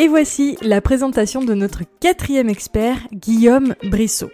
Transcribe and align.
Et 0.00 0.08
voici 0.08 0.56
la 0.62 0.80
présentation 0.80 1.44
de 1.44 1.52
notre 1.52 1.82
quatrième 2.00 2.48
expert, 2.48 3.06
Guillaume 3.12 3.74
Brissot. 3.84 4.30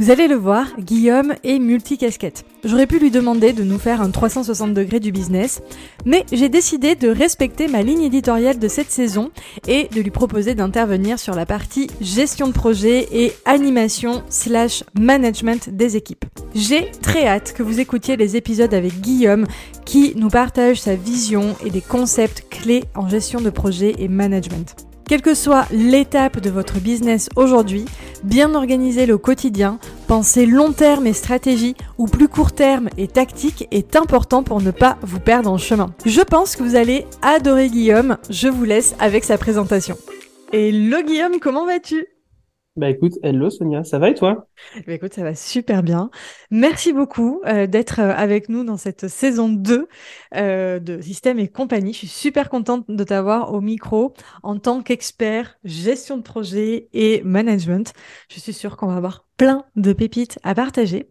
Vous 0.00 0.10
allez 0.10 0.26
le 0.26 0.34
voir, 0.34 0.66
Guillaume 0.80 1.34
est 1.44 1.60
multicasquette. 1.60 2.44
J'aurais 2.64 2.88
pu 2.88 2.98
lui 2.98 3.12
demander 3.12 3.52
de 3.52 3.62
nous 3.62 3.78
faire 3.78 4.00
un 4.00 4.10
360 4.10 4.74
degrés 4.74 4.98
du 4.98 5.12
business, 5.12 5.62
mais 6.04 6.26
j'ai 6.32 6.48
décidé 6.48 6.96
de 6.96 7.08
respecter 7.08 7.68
ma 7.68 7.82
ligne 7.82 8.02
éditoriale 8.02 8.58
de 8.58 8.66
cette 8.66 8.90
saison 8.90 9.30
et 9.68 9.84
de 9.94 10.00
lui 10.00 10.10
proposer 10.10 10.56
d'intervenir 10.56 11.20
sur 11.20 11.36
la 11.36 11.46
partie 11.46 11.86
gestion 12.00 12.48
de 12.48 12.52
projet 12.52 13.06
et 13.12 13.32
animation 13.44 14.24
slash 14.28 14.82
management 14.98 15.70
des 15.70 15.96
équipes. 15.96 16.24
J'ai 16.56 16.90
très 17.00 17.28
hâte 17.28 17.54
que 17.56 17.62
vous 17.62 17.78
écoutiez 17.78 18.16
les 18.16 18.34
épisodes 18.34 18.74
avec 18.74 19.00
Guillaume 19.00 19.46
qui 19.84 20.14
nous 20.16 20.30
partage 20.30 20.80
sa 20.80 20.96
vision 20.96 21.54
et 21.64 21.70
des 21.70 21.80
concepts 21.80 22.44
clés 22.50 22.82
en 22.96 23.08
gestion 23.08 23.40
de 23.40 23.50
projet 23.50 23.94
et 24.00 24.08
management. 24.08 24.85
Quelle 25.08 25.22
que 25.22 25.34
soit 25.34 25.66
l'étape 25.70 26.40
de 26.40 26.50
votre 26.50 26.80
business 26.80 27.28
aujourd'hui, 27.36 27.84
bien 28.24 28.56
organiser 28.56 29.06
le 29.06 29.18
quotidien, 29.18 29.78
penser 30.08 30.46
long 30.46 30.72
terme 30.72 31.06
et 31.06 31.12
stratégie 31.12 31.76
ou 31.96 32.06
plus 32.06 32.26
court 32.26 32.50
terme 32.50 32.88
et 32.98 33.06
tactique 33.06 33.68
est 33.70 33.94
important 33.94 34.42
pour 34.42 34.60
ne 34.60 34.72
pas 34.72 34.98
vous 35.02 35.20
perdre 35.20 35.48
en 35.48 35.58
chemin. 35.58 35.94
Je 36.04 36.22
pense 36.22 36.56
que 36.56 36.64
vous 36.64 36.74
allez 36.74 37.06
adorer 37.22 37.68
Guillaume, 37.68 38.16
je 38.30 38.48
vous 38.48 38.64
laisse 38.64 38.96
avec 38.98 39.22
sa 39.22 39.38
présentation. 39.38 39.96
Hello 40.52 41.00
Guillaume, 41.02 41.38
comment 41.38 41.66
vas-tu? 41.66 42.15
Bah 42.76 42.90
écoute, 42.90 43.14
hello 43.22 43.48
Sonia, 43.48 43.84
ça 43.84 43.98
va 43.98 44.10
et 44.10 44.14
toi? 44.14 44.48
Bah 44.86 44.92
écoute, 44.92 45.14
ça 45.14 45.22
va 45.22 45.34
super 45.34 45.82
bien. 45.82 46.10
Merci 46.50 46.92
beaucoup 46.92 47.40
euh, 47.46 47.66
d'être 47.66 48.00
euh, 48.00 48.12
avec 48.14 48.50
nous 48.50 48.64
dans 48.64 48.76
cette 48.76 49.08
saison 49.08 49.48
2 49.48 49.88
euh, 50.34 50.78
de 50.78 51.00
Système 51.00 51.38
et 51.38 51.48
compagnie. 51.48 51.94
Je 51.94 51.98
suis 51.98 52.06
super 52.06 52.50
contente 52.50 52.84
de 52.88 53.04
t'avoir 53.04 53.54
au 53.54 53.62
micro 53.62 54.12
en 54.42 54.58
tant 54.58 54.82
qu'expert 54.82 55.58
gestion 55.64 56.18
de 56.18 56.22
projet 56.22 56.88
et 56.92 57.22
management. 57.24 57.94
Je 58.28 58.40
suis 58.40 58.52
sûre 58.52 58.76
qu'on 58.76 58.88
va 58.88 58.96
avoir 58.96 59.24
plein 59.38 59.64
de 59.76 59.94
pépites 59.94 60.38
à 60.42 60.54
partager. 60.54 61.08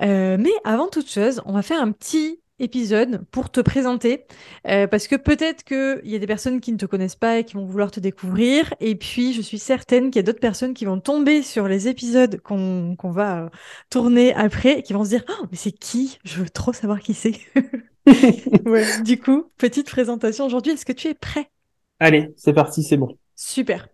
mais 0.00 0.52
avant 0.64 0.88
toute 0.88 1.10
chose, 1.10 1.42
on 1.44 1.52
va 1.52 1.62
faire 1.62 1.82
un 1.82 1.92
petit 1.92 2.40
épisode 2.58 3.24
pour 3.30 3.50
te 3.50 3.60
présenter. 3.60 4.26
Euh, 4.68 4.86
parce 4.86 5.08
que 5.08 5.16
peut-être 5.16 5.64
qu'il 5.64 6.10
y 6.10 6.14
a 6.14 6.18
des 6.18 6.26
personnes 6.26 6.60
qui 6.60 6.72
ne 6.72 6.76
te 6.76 6.86
connaissent 6.86 7.16
pas 7.16 7.38
et 7.38 7.44
qui 7.44 7.54
vont 7.54 7.66
vouloir 7.66 7.90
te 7.90 8.00
découvrir. 8.00 8.72
Et 8.80 8.94
puis 8.94 9.32
je 9.32 9.42
suis 9.42 9.58
certaine 9.58 10.10
qu'il 10.10 10.16
y 10.16 10.20
a 10.20 10.22
d'autres 10.22 10.40
personnes 10.40 10.74
qui 10.74 10.84
vont 10.84 11.00
tomber 11.00 11.42
sur 11.42 11.68
les 11.68 11.88
épisodes 11.88 12.40
qu'on 12.40 12.96
va 13.02 13.44
euh, 13.44 13.48
tourner 13.90 14.34
après 14.34 14.78
et 14.78 14.82
qui 14.82 14.92
vont 14.92 15.04
se 15.04 15.10
dire 15.10 15.24
oh, 15.28 15.46
mais 15.50 15.56
c'est 15.56 15.72
qui? 15.72 16.18
Je 16.24 16.40
veux 16.40 16.50
trop 16.50 16.72
savoir 16.72 17.00
qui 17.00 17.14
c'est. 17.14 17.34
Ouais, 18.66 18.84
du 19.04 19.18
coup 19.18 19.50
petite 19.58 19.90
présentation 19.90 20.46
aujourd'hui. 20.46 20.72
Est-ce 20.72 20.86
que 20.86 20.92
tu 20.92 21.08
es 21.08 21.14
prêt? 21.14 21.50
Allez 21.98 22.32
c'est 22.36 22.52
parti 22.52 22.82
c'est 22.82 22.96
bon. 22.96 23.18
Super. 23.36 23.88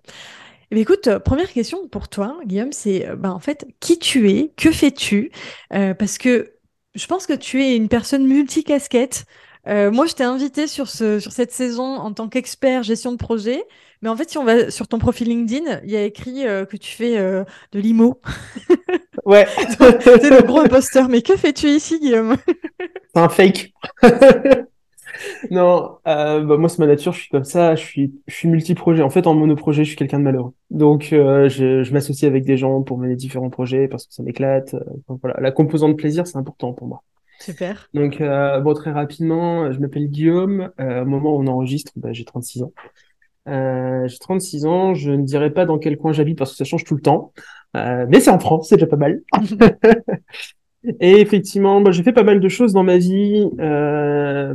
Eh 0.72 0.78
écoute, 0.78 1.08
euh, 1.08 1.18
première 1.18 1.50
question 1.50 1.88
pour 1.88 2.08
toi, 2.08 2.38
Guillaume, 2.44 2.70
c'est 2.70 3.08
ben, 3.16 3.30
en 3.30 3.40
fait 3.40 3.66
qui 3.80 3.98
tu 3.98 4.30
es, 4.30 4.52
que 4.56 4.70
fais-tu? 4.70 5.32
Parce 5.70 6.18
que 6.18 6.59
je 6.94 7.06
pense 7.06 7.26
que 7.26 7.32
tu 7.32 7.62
es 7.62 7.76
une 7.76 7.88
personne 7.88 8.26
multicasquette. 8.26 9.24
Euh, 9.68 9.90
moi, 9.90 10.06
je 10.06 10.14
t'ai 10.14 10.24
invité 10.24 10.66
sur, 10.66 10.88
ce, 10.88 11.20
sur 11.20 11.32
cette 11.32 11.52
saison 11.52 11.96
en 11.96 12.12
tant 12.12 12.28
qu'expert 12.28 12.82
gestion 12.82 13.12
de 13.12 13.16
projet. 13.16 13.62
Mais 14.02 14.08
en 14.08 14.16
fait, 14.16 14.30
si 14.30 14.38
on 14.38 14.44
va 14.44 14.70
sur 14.70 14.88
ton 14.88 14.98
profil 14.98 15.28
LinkedIn, 15.28 15.80
il 15.84 15.90
y 15.90 15.96
a 15.96 16.04
écrit 16.04 16.46
euh, 16.46 16.64
que 16.64 16.76
tu 16.76 16.90
fais 16.90 17.18
euh, 17.18 17.44
de 17.72 17.80
l'IMO. 17.80 18.20
Ouais. 19.26 19.46
C'est 19.56 20.30
le 20.30 20.42
gros 20.42 20.60
imposteur. 20.60 21.08
Mais 21.08 21.20
que 21.22 21.36
fais-tu 21.36 21.68
ici, 21.68 22.00
Guillaume? 22.00 22.36
C'est 23.14 23.20
un 23.20 23.28
fake. 23.28 23.72
non, 25.50 25.98
euh, 26.06 26.42
bah, 26.44 26.56
moi 26.56 26.68
c'est 26.68 26.78
ma 26.78 26.86
nature, 26.86 27.12
je 27.12 27.20
suis 27.20 27.28
comme 27.30 27.44
ça, 27.44 27.74
je 27.74 27.84
suis, 27.84 28.12
je 28.26 28.34
suis 28.34 28.48
multi-projet. 28.48 29.02
En 29.02 29.10
fait, 29.10 29.26
en 29.26 29.34
monoprojet, 29.34 29.84
je 29.84 29.88
suis 29.88 29.96
quelqu'un 29.96 30.18
de 30.18 30.24
malheureux. 30.24 30.52
Donc, 30.70 31.12
euh, 31.12 31.48
je, 31.48 31.82
je 31.82 31.92
m'associe 31.92 32.28
avec 32.28 32.44
des 32.44 32.56
gens 32.56 32.82
pour 32.82 32.98
mener 32.98 33.16
différents 33.16 33.50
projets 33.50 33.88
parce 33.88 34.06
que 34.06 34.14
ça 34.14 34.22
m'éclate. 34.22 34.74
Euh, 34.74 34.80
voilà, 35.22 35.40
la 35.40 35.50
composante 35.50 35.96
plaisir, 35.96 36.26
c'est 36.26 36.38
important 36.38 36.72
pour 36.72 36.86
moi. 36.86 37.02
Super. 37.40 37.88
Donc, 37.94 38.20
euh, 38.20 38.60
bon, 38.60 38.74
très 38.74 38.92
rapidement, 38.92 39.72
je 39.72 39.78
m'appelle 39.78 40.08
Guillaume. 40.08 40.70
au 40.78 41.04
moment 41.04 41.36
où 41.36 41.42
on 41.42 41.46
enregistre, 41.46 41.92
bah, 41.96 42.12
j'ai 42.12 42.24
36 42.24 42.62
ans. 42.62 42.72
j'ai 43.46 44.18
36 44.18 44.66
ans, 44.66 44.94
je 44.94 45.10
ne 45.10 45.24
dirais 45.24 45.50
pas 45.50 45.64
dans 45.64 45.78
quel 45.78 45.96
coin 45.96 46.12
j'habite 46.12 46.38
parce 46.38 46.52
que 46.52 46.56
ça 46.56 46.64
change 46.64 46.84
tout 46.84 46.94
le 46.94 47.02
temps. 47.02 47.32
mais 47.74 48.20
c'est 48.20 48.30
en 48.30 48.38
France, 48.38 48.68
c'est 48.68 48.76
déjà 48.76 48.86
pas 48.86 48.96
mal. 48.96 49.22
Et 51.00 51.20
effectivement, 51.20 51.80
bah, 51.80 51.90
j'ai 51.90 52.02
fait 52.02 52.12
pas 52.12 52.22
mal 52.22 52.40
de 52.40 52.48
choses 52.48 52.72
dans 52.72 52.82
ma 52.82 52.96
vie. 52.96 53.48
Euh, 53.60 54.54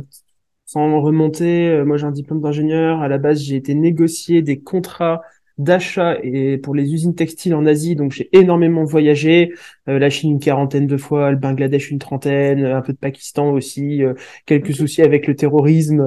sans 0.76 1.00
remonter, 1.00 1.68
euh, 1.68 1.84
moi 1.86 1.96
j'ai 1.96 2.04
un 2.04 2.10
diplôme 2.10 2.42
d'ingénieur. 2.42 3.00
À 3.00 3.08
la 3.08 3.16
base, 3.16 3.40
j'ai 3.40 3.56
été 3.56 3.74
négocier 3.74 4.42
des 4.42 4.60
contrats 4.60 5.22
d'achat 5.56 6.18
et 6.22 6.58
pour 6.58 6.74
les 6.74 6.92
usines 6.92 7.14
textiles 7.14 7.54
en 7.54 7.64
Asie, 7.64 7.96
donc 7.96 8.12
j'ai 8.12 8.28
énormément 8.36 8.84
voyagé. 8.84 9.54
Euh, 9.88 9.98
la 9.98 10.10
Chine 10.10 10.32
une 10.32 10.38
quarantaine 10.38 10.86
de 10.86 10.98
fois, 10.98 11.30
le 11.30 11.38
Bangladesh 11.38 11.90
une 11.90 11.98
trentaine, 11.98 12.66
un 12.66 12.82
peu 12.82 12.92
de 12.92 12.98
Pakistan 12.98 13.52
aussi, 13.52 14.04
euh, 14.04 14.12
quelques 14.44 14.74
soucis 14.74 15.00
avec 15.00 15.26
le 15.26 15.34
terrorisme 15.34 16.06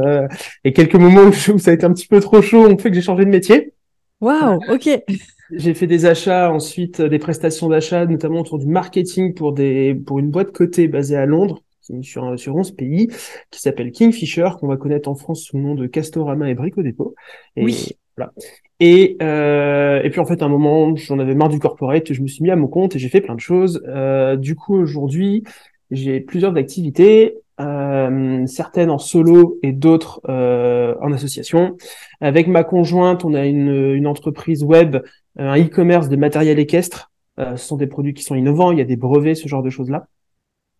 et 0.63 0.72
quelques 0.72 0.94
moments 0.94 1.24
où, 1.24 1.58
ça 1.58 1.72
a 1.72 1.74
été 1.74 1.85
un 1.85 1.94
petit 1.94 2.06
peu 2.06 2.19
trop 2.19 2.44
chaud, 2.44 2.68
on 2.69 2.78
fait 2.78 2.90
que 2.90 2.96
j'ai 2.96 3.02
changé 3.02 3.25
de 3.25 3.31
métier. 3.31 3.74
Waouh, 4.22 4.59
ok. 4.69 4.88
J'ai 5.52 5.74
fait 5.74 5.88
des 5.88 6.06
achats, 6.06 6.52
ensuite 6.52 7.02
des 7.02 7.18
prestations 7.18 7.69
d'achat, 7.69 8.06
notamment 8.06 8.41
autour 8.41 8.59
du 8.59 8.68
marketing 8.68 9.34
pour 9.34 9.53
des 9.53 9.96
pour 9.96 10.19
une 10.19 10.29
boîte 10.29 10.52
cotée 10.52 10.88
basée 10.88 11.16
à 11.16 11.25
Londres 11.25 11.63
sur, 12.02 12.40
sur 12.40 12.56
11 12.56 12.72
pays, 12.72 13.08
qui 13.52 13.62
s'appelle 13.62 13.92
Kingfisher, 13.92 14.50
qu'on 14.60 14.68
va 14.68 14.78
connaître 14.78 15.10
en 15.10 15.16
France 15.16 15.44
sous 15.44 15.58
le 15.58 15.64
nom 15.64 15.76
de 15.76 15.88
Castorama 15.88 16.50
et 16.50 16.56
Brico 16.56 16.82
Dépôt. 16.82 17.16
Et, 17.56 17.64
oui. 17.64 17.94
Voilà. 18.18 18.34
Et, 18.82 19.18
euh, 19.22 20.02
et 20.04 20.10
puis 20.10 20.20
en 20.20 20.26
fait, 20.26 20.42
à 20.42 20.46
un 20.46 20.50
moment, 20.50 20.96
j'en 20.96 21.20
avais 21.20 21.36
marre 21.36 21.50
du 21.50 21.60
corporate, 21.60 22.12
je 22.12 22.22
me 22.22 22.28
suis 22.28 22.44
mis 22.44 22.52
à 22.52 22.56
mon 22.56 22.68
compte 22.68 22.96
et 22.96 23.00
j'ai 23.00 23.10
fait 23.10 23.22
plein 23.22 23.36
de 23.36 23.40
choses. 23.40 23.82
Euh, 23.88 24.36
du 24.36 24.56
coup, 24.56 24.76
aujourd'hui, 24.76 25.44
j'ai 25.92 26.20
plusieurs 26.20 26.56
activités, 26.56 27.36
euh, 27.60 28.46
certaines 28.46 28.90
en 28.90 28.98
solo 28.98 29.58
et 29.64 29.72
d'autres 29.72 30.22
en 30.26 31.12
association. 31.12 31.78
Avec 32.22 32.48
ma 32.48 32.64
conjointe, 32.64 33.26
on 33.26 33.34
a 33.34 33.46
une, 33.46 33.94
une 33.94 34.08
entreprise 34.08 34.64
web, 34.64 34.98
un 35.38 35.58
e-commerce 35.58 36.10
de 36.10 36.16
matériel 36.16 36.60
équestre. 36.60 37.12
Ce 37.38 37.56
sont 37.56 37.78
des 37.78 37.88
produits 37.88 38.14
qui 38.14 38.24
sont 38.24 38.36
innovants, 38.36 38.74
il 38.74 38.80
y 38.80 38.82
a 38.82 38.86
des 38.86 38.98
brevets, 38.98 39.36
ce 39.36 39.48
genre 39.48 39.64
de 39.64 39.70
choses-là. 39.70 40.08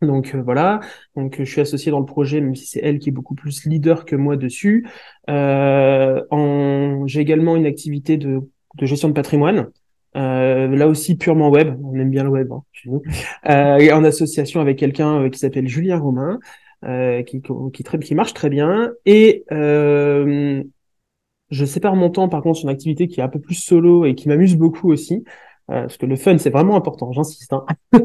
Donc 0.02 0.34
euh, 0.34 0.42
voilà, 0.42 0.80
donc 1.16 1.36
je 1.40 1.44
suis 1.44 1.60
associé 1.60 1.92
dans 1.92 2.00
le 2.00 2.06
projet, 2.06 2.40
même 2.40 2.56
si 2.56 2.66
c'est 2.66 2.80
elle 2.80 3.00
qui 3.00 3.10
est 3.10 3.12
beaucoup 3.12 3.36
plus 3.36 3.66
leader 3.66 4.06
que 4.06 4.16
moi 4.16 4.38
dessus. 4.38 4.88
Euh. 5.30 6.22
J'ai 7.06 7.20
également 7.20 7.56
une 7.56 7.66
activité 7.66 8.18
de, 8.18 8.42
gestion 8.80 9.10
de 9.10 9.14
patrimoine, 9.14 9.70
euh, 10.16 10.68
là 10.68 10.88
aussi 10.88 11.18
purement 11.18 11.50
web, 11.50 11.76
on 11.84 11.96
aime 11.96 12.10
bien 12.10 12.24
le 12.24 12.30
web 12.30 12.52
hein, 12.52 12.64
chez 12.72 13.92
en 13.92 14.04
association 14.04 14.62
avec 14.62 14.78
quelqu'un 14.80 15.30
qui 15.30 15.40
s'appelle 15.40 15.68
Julien 15.68 15.98
Romain, 15.98 16.40
qui, 17.26 17.42
qui, 17.74 17.84
qui 17.84 18.16
marche 18.16 18.34
très 18.34 18.50
bien. 18.50 18.92
Et 19.06 19.44
je 21.50 21.66
sépare 21.66 21.96
mon 21.96 22.10
temps 22.10 22.30
par 22.30 22.42
contre 22.42 22.60
sur 22.60 22.70
une 22.70 22.74
activité 22.74 23.08
qui 23.08 23.20
est 23.20 23.24
un 23.24 23.30
peu 23.30 23.40
plus 23.40 23.56
solo 23.56 24.06
et 24.06 24.16
qui 24.16 24.30
m'amuse 24.30 24.56
beaucoup 24.56 24.92
aussi. 24.92 25.24
Euh, 25.70 25.82
parce 25.82 25.98
que 25.98 26.06
le 26.06 26.16
fun 26.16 26.38
c'est 26.38 26.50
vraiment 26.50 26.76
important, 26.76 27.12
j'insiste. 27.12 27.54
Hein. 27.54 27.66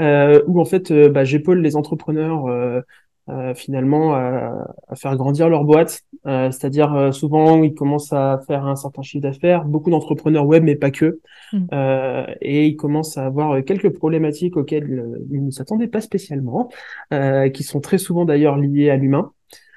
euh, 0.00 0.42
où 0.46 0.60
en 0.60 0.64
fait, 0.64 0.90
euh, 0.90 1.08
bah, 1.08 1.24
j'épaule 1.24 1.60
les 1.60 1.76
entrepreneurs 1.76 2.46
euh, 2.46 2.80
finalement 3.54 4.14
à, 4.14 4.66
faire 4.94 5.16
grandir 5.16 5.48
leur 5.48 5.64
boîte. 5.64 6.02
C'est-à-dire 6.24 7.12
souvent 7.12 7.62
ils 7.62 7.74
commencent 7.74 8.12
à 8.12 8.40
faire 8.46 8.66
un 8.66 8.76
certain 8.76 9.02
chiffre 9.02 9.22
d'affaires, 9.22 9.64
beaucoup 9.64 9.90
d'entrepreneurs 9.90 10.46
web 10.46 10.62
mais 10.62 10.76
pas 10.76 10.90
que, 10.92 11.20
mm. 11.52 11.66
et 12.40 12.66
ils 12.66 12.76
commencent 12.76 13.18
à 13.18 13.26
avoir 13.26 13.64
quelques 13.64 13.90
problématiques 13.90 14.56
auxquelles 14.56 15.20
ils 15.30 15.44
ne 15.44 15.50
s'attendaient 15.50 15.88
pas 15.88 16.00
spécialement, 16.00 16.68
qui 17.52 17.62
sont 17.64 17.80
très 17.80 17.98
souvent 17.98 18.24
d'ailleurs 18.24 18.58
liées 18.58 18.90
à 18.90 18.96
l'humain. 18.96 19.32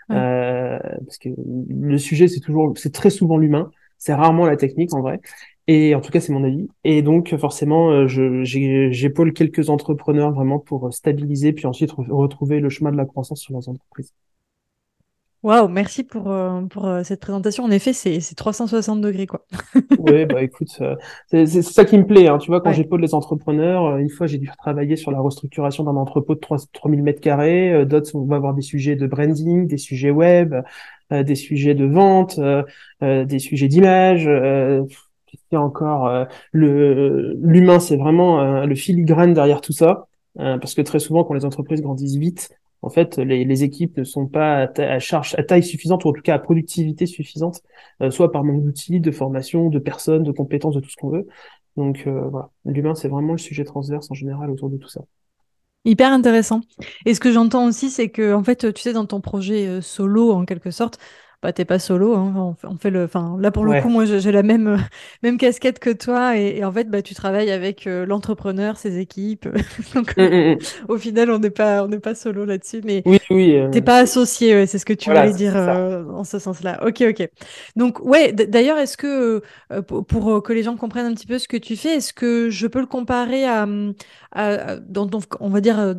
parce 0.10 1.18
que 1.20 1.30
le 1.38 1.98
sujet 1.98 2.28
c'est 2.28 2.42
toujours 2.42 2.74
c'est 2.76 2.94
très 2.94 3.10
souvent 3.10 3.38
l'humain 3.38 3.72
c'est 3.98 4.14
rarement 4.14 4.46
la 4.46 4.58
technique 4.58 4.94
en 4.94 5.02
vrai 5.02 5.20
et 5.72 5.96
en 5.96 6.02
tout 6.02 6.12
cas, 6.12 6.20
c'est 6.20 6.34
mon 6.34 6.44
avis. 6.44 6.68
Et 6.84 7.02
donc, 7.02 7.36
forcément, 7.38 7.92
euh, 7.92 8.08
j'épaule 8.94 9.34
quelques 9.34 9.70
entrepreneurs 9.70 10.32
vraiment 10.34 10.60
pour 10.60 10.92
stabiliser, 10.94 11.54
puis 11.54 11.66
ensuite 11.68 11.92
retrouver 11.94 12.60
le 12.60 12.70
chemin 12.70 12.92
de 12.92 12.98
la 12.98 13.06
croissance 13.06 13.42
sur 13.42 13.54
leurs 13.54 13.70
entreprises. 13.70 14.14
Waouh, 15.42 15.70
merci 15.70 16.04
pour, 16.04 16.30
euh, 16.30 16.62
pour 16.64 16.86
euh, 16.86 17.04
cette 17.04 17.22
présentation. 17.22 17.64
En 17.64 17.72
effet, 17.72 17.94
c'est 17.94 18.20
360 18.36 19.00
degrés, 19.00 19.26
quoi. 19.26 19.46
Oui, 19.98 20.26
bah 20.26 20.42
écoute, 20.44 20.70
euh, 20.82 20.96
c'est 21.32 21.62
ça 21.62 21.86
qui 21.86 21.98
me 21.98 22.06
plaît. 22.06 22.28
Hein. 22.28 22.38
Tu 22.40 22.48
vois, 22.52 22.62
quand 22.62 22.70
Ouais. 22.70 22.76
j'épaule 22.76 23.02
les 23.02 23.14
entrepreneurs, 23.14 23.86
euh, 23.86 23.98
une 23.98 24.10
fois 24.10 24.28
j'ai 24.28 24.38
dû 24.38 24.48
travailler 24.58 24.96
sur 24.98 25.12
la 25.12 25.20
restructuration 25.20 25.84
d'un 25.86 25.96
entrepôt 25.96 26.36
de 26.36 26.40
3, 26.40 26.58
3000 26.74 27.04
mètres 27.04 27.22
carrés. 27.22 27.72
euh, 27.74 27.86
D'autres, 27.86 28.16
on 28.16 28.26
va 28.26 28.36
avoir 28.38 28.54
des 28.54 28.62
sujets 28.62 28.96
de 28.96 29.08
branding, 29.08 29.68
des 29.68 29.78
sujets 29.78 30.12
web, 30.12 30.54
euh, 31.12 31.24
des 31.24 31.36
sujets 31.36 31.74
de 31.76 31.86
vente, 31.86 32.38
euh, 32.40 32.64
euh, 33.04 33.26
des 33.26 33.40
sujets 33.40 33.68
d'image. 33.70 34.30
A 35.52 35.60
encore 35.60 36.08
euh, 36.08 36.26
l'humain, 36.54 37.80
c'est 37.80 37.98
vraiment 37.98 38.42
euh, 38.42 38.66
le 38.66 38.76
filigrane 38.76 39.34
derrière 39.34 39.62
tout 39.62 39.74
ça, 39.74 40.08
euh, 40.40 40.58
parce 40.58 40.74
que 40.74 40.82
très 40.82 41.00
souvent, 41.00 41.24
quand 41.24 41.34
les 41.34 41.46
entreprises 41.46 41.82
grandissent 41.82 42.18
vite, 42.18 42.52
en 42.82 42.90
fait, 42.90 43.18
les, 43.18 43.64
équipes 43.64 43.98
ne 43.98 44.04
sont 44.06 44.28
pas 44.28 44.62
à, 44.62 44.68
taille 44.68 45.64
suffisante, 45.64 46.06
ou 46.06 46.10
en 46.10 46.14
tout 46.14 46.22
cas 46.22 46.36
à 46.36 46.40
productivité 46.40 47.08
suffisante 47.08 47.62
soit 48.10 48.32
par 48.32 48.46
manque 48.46 48.64
d'outils, 48.64 49.02
de 49.02 49.12
formation, 49.12 49.68
de 49.70 49.80
personnes, 49.80 50.24
de 50.24 50.32
compétences, 50.32 50.76
de 50.76 50.80
tout 50.80 50.90
ce 50.90 50.96
qu'on 50.96 51.10
veut. 51.10 51.28
Donc 51.76 52.08
voilà, 52.08 52.52
l'humain, 52.64 52.96
c'est 52.96 53.10
vraiment 53.10 53.34
le 53.34 53.38
sujet 53.38 53.66
transverse 53.66 54.10
en 54.10 54.14
général 54.14 54.50
autour 54.50 54.70
de 54.70 54.78
tout 54.78 54.88
ça. 54.88 55.02
Hyper 55.84 56.14
intéressant. 56.14 56.62
Et 57.06 57.14
ce 57.14 57.20
que 57.20 57.34
j'entends 57.34 57.68
aussi, 57.68 57.90
c'est 57.90 58.08
que, 58.08 58.34
en 58.34 58.46
fait, 58.46 58.74
tu 58.74 58.82
sais, 58.82 58.94
dans 58.94 59.06
ton 59.06 59.20
projet 59.20 59.82
solo, 59.82 60.32
en 60.32 60.46
quelque 60.46 60.72
sorte, 60.72 61.00
bah, 61.42 61.54
t'es 61.54 61.66
pas 61.66 61.80
solo, 61.80 62.16
hein, 62.16 62.56
on, 62.64 62.78
fait 62.78 62.90
le, 62.90 63.06
enfin, 63.06 63.38
là, 63.40 63.52
pour 63.52 63.66
le 63.66 63.76
coup, 63.76 63.90
moi, 63.90 64.06
j'ai 64.06 64.32
la 64.32 64.44
même, 64.44 64.68
euh, 64.68 64.78
même 65.24 65.38
casquette 65.38 65.80
que 65.80 65.90
toi, 65.92 66.38
et, 66.38 66.58
et 66.58 66.66
en 66.66 66.72
fait, 66.72 66.86
bah, 66.90 67.02
tu 67.02 67.16
travailles 67.16 67.52
avec 67.52 67.88
euh, 67.88 68.06
l'entrepreneur, 68.06 68.78
ses 68.78 69.00
équipes. 69.00 69.48
Donc, 69.96 70.16
Hum, 70.18 70.26
hum, 70.26 70.34
hum. 70.62 70.80
au 70.90 70.98
final, 70.98 71.32
on 71.32 71.40
n'est 71.40 71.50
pas, 71.52 71.84
on 71.84 71.88
n'est 71.88 72.00
pas 72.00 72.16
solo 72.16 72.46
là-dessus, 72.46 72.82
mais 72.84 73.06
Oui, 73.06 73.20
oui, 73.30 73.56
euh, 73.58 73.68
T'es 73.72 73.82
pas 73.84 74.00
associé, 74.00 74.56
ouais, 74.56 74.66
c'est 74.66 74.80
ce 74.80 74.86
que 74.86 74.94
tu 74.94 75.12
voilà, 75.12 75.12
voulais 75.12 75.32
dire 75.34 75.56
euh, 75.56 76.04
en 76.06 76.24
ce 76.24 76.40
sens-là. 76.40 76.84
Ok, 76.88 77.04
ok. 77.08 77.30
Donc, 77.76 78.00
ouais, 78.04 78.34
d'ailleurs, 78.34 78.80
est-ce 78.80 78.98
que, 78.98 79.44
pour, 79.88 80.06
pour, 80.08 80.42
que 80.44 80.54
les 80.54 80.64
gens 80.64 80.76
comprennent 80.76 81.06
un 81.06 81.14
petit 81.14 81.28
peu 81.28 81.38
ce 81.38 81.48
que 81.48 81.58
tu 81.58 81.76
fais, 81.76 81.98
est-ce 81.98 82.12
que 82.14 82.50
je 82.50 82.66
peux 82.66 82.80
le 82.80 82.88
comparer 82.88 83.46
à, 83.46 83.68
à- 84.32 84.46
à- 84.74 84.76
dans, 84.78 85.08
on 85.40 85.50
va 85.50 85.62
dire, 85.62 85.96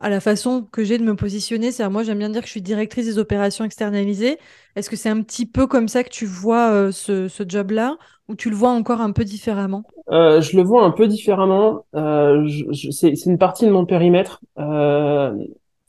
à 0.00 0.08
la 0.08 0.20
façon 0.20 0.62
que 0.62 0.82
j'ai 0.82 0.98
de 0.98 1.04
me 1.04 1.14
positionner? 1.14 1.70
C'est-à-dire, 1.70 1.92
moi, 1.92 2.02
j'aime 2.02 2.18
bien 2.18 2.30
dire 2.30 2.40
que 2.40 2.46
je 2.46 2.52
suis 2.52 2.62
directrice 2.62 3.06
des 3.06 3.18
opérations 3.18 3.64
externalisées. 3.64 4.38
Est-ce 4.74 4.88
que 4.88 4.96
c'est 4.96 5.10
un 5.10 5.22
petit 5.22 5.46
peu 5.46 5.66
comme 5.66 5.88
ça 5.88 6.02
que 6.02 6.08
tu 6.08 6.26
vois 6.26 6.70
euh, 6.70 6.90
ce, 6.90 7.28
job-là, 7.46 7.96
ou 8.28 8.34
tu 8.34 8.50
le 8.50 8.56
vois 8.56 8.70
encore 8.70 9.00
un 9.00 9.12
peu 9.12 9.24
différemment? 9.24 9.84
Euh, 10.10 10.40
je 10.40 10.56
le 10.56 10.62
vois 10.62 10.82
un 10.84 10.90
peu 10.90 11.06
différemment. 11.06 11.84
Euh, 11.94 12.48
c'est 12.92 13.14
c'est 13.14 13.30
une 13.30 13.38
partie 13.38 13.66
de 13.66 13.70
mon 13.70 13.86
périmètre. 13.86 14.40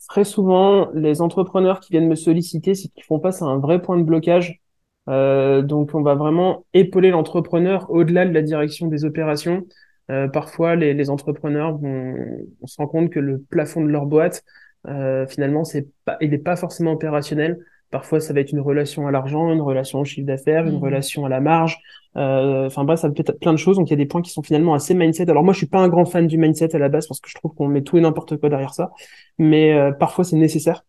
Très 0.09 0.25
souvent, 0.25 0.89
les 0.93 1.21
entrepreneurs 1.21 1.79
qui 1.79 1.93
viennent 1.93 2.09
me 2.09 2.15
solliciter, 2.15 2.75
c'est 2.75 2.89
qu'ils 2.89 3.05
font 3.05 3.21
face 3.21 3.41
à 3.41 3.45
un 3.45 3.59
vrai 3.59 3.81
point 3.81 3.97
de 3.97 4.03
blocage. 4.03 4.59
Donc, 5.07 5.91
on 5.93 6.01
va 6.01 6.15
vraiment 6.15 6.65
épauler 6.73 7.11
l'entrepreneur 7.11 7.89
au-delà 7.89 8.25
de 8.25 8.33
la 8.33 8.41
direction 8.41 8.87
des 8.87 9.05
opérations. 9.05 9.63
Euh, 10.11 10.27
parfois, 10.27 10.75
les, 10.75 10.93
les 10.93 11.09
entrepreneurs 11.09 11.77
vont, 11.77 12.15
on 12.61 12.67
se 12.67 12.77
rend 12.77 12.87
compte 12.87 13.09
que 13.09 13.19
le 13.19 13.39
plafond 13.49 13.81
de 13.83 13.89
leur 13.89 14.05
boîte, 14.05 14.43
euh, 14.87 15.25
finalement, 15.27 15.63
c'est 15.63 15.87
pas, 16.05 16.17
il 16.21 16.31
n'est 16.31 16.37
pas 16.37 16.55
forcément 16.55 16.91
opérationnel. 16.93 17.59
Parfois, 17.91 18.19
ça 18.21 18.33
va 18.33 18.39
être 18.41 18.51
une 18.51 18.59
relation 18.61 19.07
à 19.07 19.11
l'argent, 19.11 19.51
une 19.53 19.61
relation 19.61 19.99
au 19.99 20.05
chiffre 20.05 20.25
d'affaires, 20.27 20.65
une 20.65 20.75
Mhm. 20.77 20.83
relation 20.83 21.25
à 21.25 21.29
la 21.29 21.39
marge. 21.41 21.77
Euh, 22.17 22.65
Enfin 22.67 22.83
bref, 22.83 22.99
ça 22.99 23.09
peut 23.09 23.15
être 23.25 23.39
plein 23.39 23.51
de 23.53 23.57
choses. 23.57 23.77
Donc 23.77 23.87
il 23.89 23.91
y 23.91 23.93
a 23.93 23.97
des 23.97 24.05
points 24.05 24.21
qui 24.21 24.31
sont 24.31 24.43
finalement 24.43 24.73
assez 24.73 24.93
mindset. 24.93 25.29
Alors 25.29 25.43
moi, 25.43 25.53
je 25.53 25.59
suis 25.59 25.67
pas 25.67 25.79
un 25.79 25.89
grand 25.89 26.05
fan 26.05 26.27
du 26.27 26.37
mindset 26.37 26.75
à 26.75 26.79
la 26.79 26.89
base 26.89 27.07
parce 27.07 27.19
que 27.21 27.29
je 27.29 27.35
trouve 27.35 27.53
qu'on 27.55 27.67
met 27.67 27.81
tout 27.83 27.97
et 27.97 28.01
n'importe 28.01 28.37
quoi 28.37 28.49
derrière 28.49 28.73
ça. 28.73 28.91
Mais 29.37 29.73
euh, 29.73 29.91
parfois 29.91 30.23
c'est 30.23 30.35
nécessaire. 30.37 30.83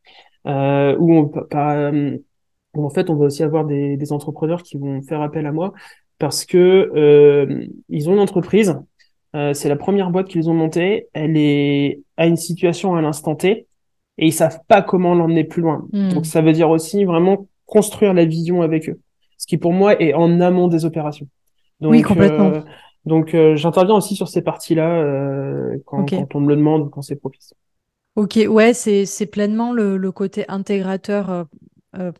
Euh, 0.46 0.96
où 0.98 1.12
on, 1.14 1.28
par, 1.28 1.70
euh, 1.70 2.16
en 2.74 2.90
fait, 2.90 3.10
on 3.10 3.16
va 3.16 3.26
aussi 3.26 3.42
avoir 3.42 3.64
des, 3.64 3.96
des 3.96 4.12
entrepreneurs 4.12 4.62
qui 4.62 4.76
vont 4.78 5.02
faire 5.02 5.20
appel 5.22 5.46
à 5.46 5.52
moi 5.52 5.72
parce 6.18 6.44
que 6.44 6.90
euh, 6.94 7.66
ils 7.88 8.08
ont 8.08 8.12
une 8.14 8.18
entreprise. 8.20 8.80
Euh, 9.34 9.54
c'est 9.54 9.68
la 9.68 9.76
première 9.76 10.10
boîte 10.10 10.28
qu'ils 10.28 10.50
ont 10.50 10.54
montée. 10.54 11.08
Elle 11.14 11.36
est 11.36 12.02
à 12.16 12.26
une 12.26 12.36
situation 12.36 12.94
à 12.96 13.02
l'instant 13.02 13.34
T 13.34 13.66
et 14.18 14.26
ils 14.26 14.32
savent 14.32 14.60
pas 14.68 14.82
comment 14.82 15.14
l'emmener 15.14 15.44
plus 15.44 15.62
loin. 15.62 15.86
Donc 16.10 16.24
Hmm. 16.24 16.24
ça 16.26 16.42
veut 16.42 16.52
dire 16.52 16.70
aussi 16.70 17.04
vraiment 17.04 17.48
construire 17.66 18.12
la 18.14 18.24
vision 18.26 18.62
avec 18.62 18.88
eux. 18.88 19.00
Ce 19.38 19.46
qui 19.46 19.56
pour 19.56 19.72
moi 19.72 20.00
est 20.00 20.12
en 20.14 20.40
amont 20.40 20.68
des 20.68 20.84
opérations. 20.84 21.26
Oui, 21.88 22.02
Donc, 22.02 22.08
complètement. 22.08 22.50
euh, 22.50 22.60
donc 23.06 23.34
euh, 23.34 23.56
j'interviens 23.56 23.94
aussi 23.96 24.14
sur 24.14 24.28
ces 24.28 24.42
parties-là 24.42 24.88
euh, 25.02 25.78
quand, 25.86 26.06
on 26.34 26.40
me 26.40 26.48
le 26.48 26.56
demande 26.56 26.82
ou 26.82 26.88
quand 26.90 27.02
c'est 27.02 27.16
propice. 27.16 27.54
Ok, 28.16 28.38
ouais, 28.46 28.74
c'est 28.74 29.26
pleinement 29.26 29.72
le, 29.72 29.96
le 29.96 30.12
côté 30.12 30.44
intégrateur. 30.48 31.46
euh, 31.98 32.12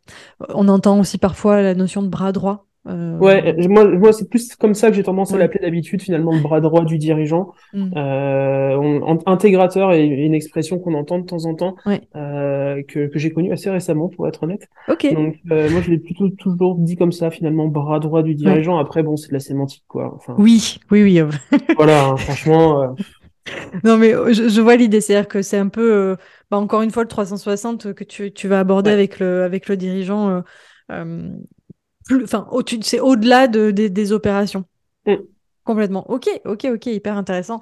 on 0.49 0.69
entend 0.69 0.99
aussi 0.99 1.19
parfois 1.19 1.63
la 1.63 1.75
notion 1.75 2.03
de 2.03 2.09
bras 2.09 2.33
droit. 2.33 2.67
Ouais, 2.85 3.47
euh, 3.47 3.63
euh, 3.63 3.69
moi, 3.69 3.85
moi 3.85 4.13
c'est 4.13 4.29
plus 4.29 4.57
comme 4.57 4.75
ça 4.75 4.91
que 4.91 4.97
j'ai 4.97 5.05
tendance 5.05 5.31
à 5.31 5.35
ouais. 5.35 5.41
l'appeler 5.41 5.61
d'habitude, 5.61 6.03
finalement, 6.03 6.33
le 6.33 6.41
bras 6.41 6.61
droit 6.61 6.85
du 6.85 6.99
dirigeant. 6.99 7.53
Mm. 7.73 7.91
Euh, 7.97 8.77
on- 8.77 9.19
intégrateur 9.27 9.93
est 9.93 10.05
une 10.07 10.35
expression 10.35 10.81
qu'on 10.81 10.95
entend 10.95 11.21
de 11.21 11.27
temps 11.27 11.45
en 11.45 11.55
temps, 11.55 11.77
Ouais. 11.87 12.01
euh, 12.17 12.83
que, 12.89 13.07
que 13.07 13.19
j'ai 13.21 13.31
connue 13.31 13.53
assez 13.53 13.71
récemment, 13.71 14.09
pour 14.09 14.27
être 14.27 14.43
honnête. 14.43 14.69
Donc, 14.89 15.37
moi, 15.45 15.81
je 15.81 15.91
l'ai 15.91 15.99
plutôt 15.99 16.29
toujours 16.31 16.75
dit 16.77 16.97
comme 16.97 17.13
ça, 17.13 17.31
finalement, 17.31 17.69
bras 17.69 18.01
droit 18.01 18.23
du 18.23 18.31
Ouais. 18.31 18.35
dirigeant. 18.37 18.79
Après, 18.79 19.05
bon, 19.05 19.17
c'est 19.17 19.29
de 19.29 19.35
la 19.35 19.41
sémantique, 19.41 19.85
quoi. 19.87 20.13
Enfin, 20.17 20.35
Oui, 20.39 20.79
oui, 20.91 21.03
oui. 21.05 21.21
voilà, 21.77 22.07
hein, 22.09 22.17
franchement, 22.17 22.97
Non, 23.85 23.97
mais 23.97 24.13
je, 24.33 24.49
je 24.49 24.61
vois 24.61 24.77
l'idée, 24.77 25.01
c'est-à-dire 25.01 25.29
que 25.29 25.43
c'est 25.43 25.57
un 25.57 25.69
peu, 25.69 26.17
bah, 26.51 26.59
encore 26.59 26.83
une 26.83 26.91
fois, 26.91 27.03
le 27.03 27.09
360 27.09 27.93
que 27.95 28.05
tu, 28.05 28.33
tu 28.33 28.49
vas 28.49 28.61
aborder 28.61 28.91
ouais. 28.91 28.95
avec 28.95 29.19
le, 29.21 29.43
avec 29.45 29.69
le 29.69 29.77
dirigeant. 29.77 30.43
euh, 30.91 31.31
plus, 32.17 32.25
enfin, 32.25 32.47
au, 32.51 32.63
c'est 32.83 33.01
au-delà 33.01 33.49
de, 33.49 33.71
des 33.71 33.91
des 33.91 34.13
opérations. 34.13 34.65
Mm. 35.07 35.15
Complètement. 35.65 36.11
Ok, 36.11 36.29
ok, 36.45 36.67
ok, 36.75 36.87
hyper 36.87 37.17
intéressant. 37.17 37.61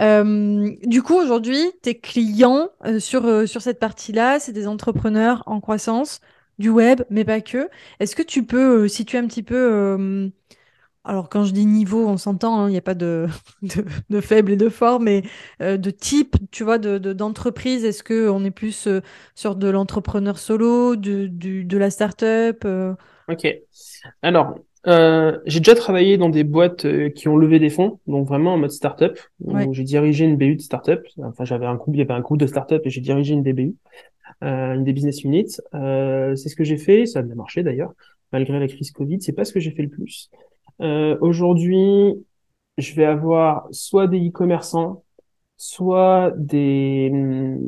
Euh, 0.00 0.70
du 0.84 1.02
coup, 1.02 1.14
aujourd'hui, 1.14 1.58
tes 1.82 1.98
clients 1.98 2.68
euh, 2.86 3.00
sur, 3.00 3.26
euh, 3.26 3.44
sur 3.46 3.60
cette 3.60 3.80
partie-là, 3.80 4.38
c'est 4.38 4.52
des 4.52 4.68
entrepreneurs 4.68 5.42
en 5.46 5.60
croissance, 5.60 6.20
du 6.60 6.68
web, 6.68 7.02
mais 7.10 7.24
pas 7.24 7.40
que. 7.40 7.68
Est-ce 7.98 8.14
que 8.14 8.22
tu 8.22 8.44
peux 8.46 8.86
situer 8.86 9.18
un 9.18 9.26
petit 9.26 9.42
peu, 9.42 10.30
alors 11.04 11.28
quand 11.30 11.44
je 11.44 11.52
dis 11.52 11.66
niveau, 11.66 12.06
on 12.06 12.18
s'entend, 12.18 12.60
hein, 12.60 12.68
il 12.68 12.72
n'y 12.72 12.78
a 12.78 12.82
pas 12.82 12.94
de, 12.94 13.26
de, 13.62 13.84
de 14.10 14.20
faible 14.20 14.52
et 14.52 14.56
de 14.56 14.68
fort, 14.68 15.00
mais 15.00 15.22
de 15.60 15.90
type, 15.90 16.36
tu 16.52 16.62
vois, 16.64 16.78
de, 16.78 16.98
de- 16.98 17.12
d'entreprise. 17.14 17.84
Est-ce 17.84 18.04
qu'on 18.04 18.44
est 18.44 18.50
plus 18.50 18.88
sur 19.34 19.56
de 19.56 19.68
l'entrepreneur 19.68 20.38
solo, 20.38 20.96
de, 20.96 21.26
du, 21.26 21.64
de 21.64 21.78
la 21.78 21.90
start-up 21.90 22.64
Ok. 23.30 23.46
Alors, 24.22 24.54
euh, 24.86 25.38
j'ai 25.46 25.60
déjà 25.60 25.74
travaillé 25.74 26.16
dans 26.18 26.30
des 26.30 26.42
boîtes 26.44 26.84
euh, 26.86 27.10
qui 27.10 27.28
ont 27.28 27.36
levé 27.36 27.58
des 27.58 27.70
fonds, 27.70 28.00
donc 28.06 28.26
vraiment 28.26 28.54
en 28.54 28.58
mode 28.58 28.70
startup, 28.70 29.18
Ouais. 29.40 29.66
où 29.66 29.74
j'ai 29.74 29.84
dirigé 29.84 30.24
une 30.24 30.36
BU 30.36 30.56
de 30.56 30.60
startup. 30.62 31.00
Enfin, 31.22 31.44
j'avais 31.44 31.66
un 31.66 31.74
groupe, 31.76 31.94
il 31.94 31.98
y 31.98 32.02
avait 32.02 32.14
un 32.14 32.20
groupe 32.20 32.38
de 32.38 32.46
startup 32.46 32.80
et 32.84 32.90
j'ai 32.90 33.00
dirigé 33.00 33.34
une 33.34 33.42
des 33.42 33.52
BU, 33.52 33.74
euh, 34.42 34.74
une 34.74 34.84
des 34.84 34.92
business 34.92 35.22
units. 35.22 35.58
Euh, 35.74 36.34
c'est 36.36 36.48
ce 36.48 36.56
que 36.56 36.64
j'ai 36.64 36.78
fait, 36.78 37.06
ça 37.06 37.20
a 37.20 37.22
bien 37.22 37.34
marché 37.34 37.62
d'ailleurs, 37.62 37.92
malgré 38.32 38.58
la 38.58 38.68
crise 38.68 38.90
Covid. 38.90 39.20
C'est 39.20 39.32
pas 39.32 39.44
ce 39.44 39.52
que 39.52 39.60
j'ai 39.60 39.70
fait 39.70 39.82
le 39.82 39.90
plus. 39.90 40.30
Euh, 40.80 41.16
aujourd'hui, 41.20 42.14
je 42.78 42.94
vais 42.94 43.04
avoir 43.04 43.68
soit 43.70 44.06
des 44.08 44.28
e-commerçants, 44.28 45.04
soit 45.58 46.32
des, 46.38 47.10
hum, 47.12 47.60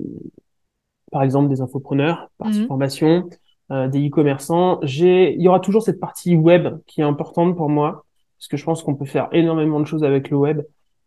par 1.10 1.22
exemple 1.22 1.50
des 1.50 1.60
infopreneurs, 1.60 2.30
partie 2.38 2.60
Mhm. 2.60 2.66
formation, 2.68 3.28
euh, 3.72 3.88
des 3.88 4.06
e-commerçants. 4.06 4.80
Il 4.82 5.40
y 5.40 5.48
aura 5.48 5.58
toujours 5.58 5.82
cette 5.82 5.98
partie 5.98 6.36
web 6.36 6.78
qui 6.86 7.00
est 7.00 7.04
importante 7.04 7.56
pour 7.56 7.70
moi, 7.70 8.04
parce 8.38 8.48
que 8.48 8.58
je 8.58 8.64
pense 8.64 8.82
qu'on 8.82 8.94
peut 8.94 9.06
faire 9.06 9.28
énormément 9.32 9.80
de 9.80 9.86
choses 9.86 10.04
avec 10.04 10.28
le 10.28 10.36
web. 10.36 10.60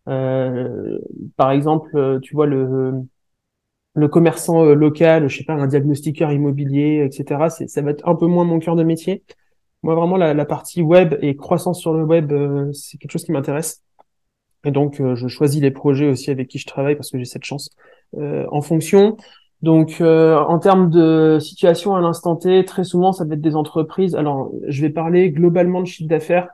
Euh, 0.09 0.97
par 1.37 1.51
exemple, 1.51 1.95
euh, 1.95 2.19
tu 2.19 2.33
vois 2.33 2.47
le 2.47 2.93
le 3.93 4.07
commerçant 4.09 4.65
local, 4.65 5.29
je 5.29 5.37
sais 5.37 5.45
pas, 5.45 5.53
un 5.53 5.67
diagnostiqueur 5.67 6.31
immobilier, 6.31 7.05
etc. 7.05 7.49
Ça 7.67 7.81
va 7.81 7.91
être 7.91 8.05
un 8.07 8.15
peu 8.15 8.25
moins 8.25 8.43
mon 8.43 8.59
cœur 8.59 8.75
de 8.75 8.83
métier. 8.83 9.23
Moi, 9.83 9.95
vraiment, 9.95 10.17
la, 10.17 10.45
partie 10.45 10.81
web 10.81 11.15
et 11.21 11.37
croissance 11.37 11.79
sur 11.79 11.93
le 11.93 12.03
web, 12.03 12.33
c'est 12.73 12.97
quelque 12.97 13.11
chose 13.11 13.23
qui 13.23 13.31
m'intéresse. 13.31 13.83
Et 14.65 14.71
donc, 14.71 15.01
je 15.15 15.27
choisis 15.29 15.61
les 15.61 15.71
projets 15.71 16.09
aussi 16.09 16.29
avec 16.29 16.49
qui 16.49 16.59
je 16.59 16.65
travaille 16.67 16.95
parce 16.97 17.09
que 17.09 17.17
j'ai 17.17 17.23
cette 17.23 17.45
chance 17.45 17.69
en 18.17 18.61
fonction. 18.61 19.15
Donc, 19.61 19.97
euh, 20.01 20.37
en 20.37 20.59
termes 20.59 20.89
de 20.89 21.37
situation 21.39 21.95
à 21.95 22.01
l'instant 22.01 22.35
T, 22.35 22.65
très 22.65 22.83
souvent, 22.83 23.11
ça 23.13 23.25
va 23.25 23.33
être 23.35 23.41
des 23.41 23.55
entreprises. 23.55 24.15
Alors, 24.15 24.51
je 24.67 24.81
vais 24.81 24.89
parler 24.89 25.31
globalement 25.31 25.81
de 25.81 25.87
chiffre 25.87 26.09
d'affaires, 26.09 26.49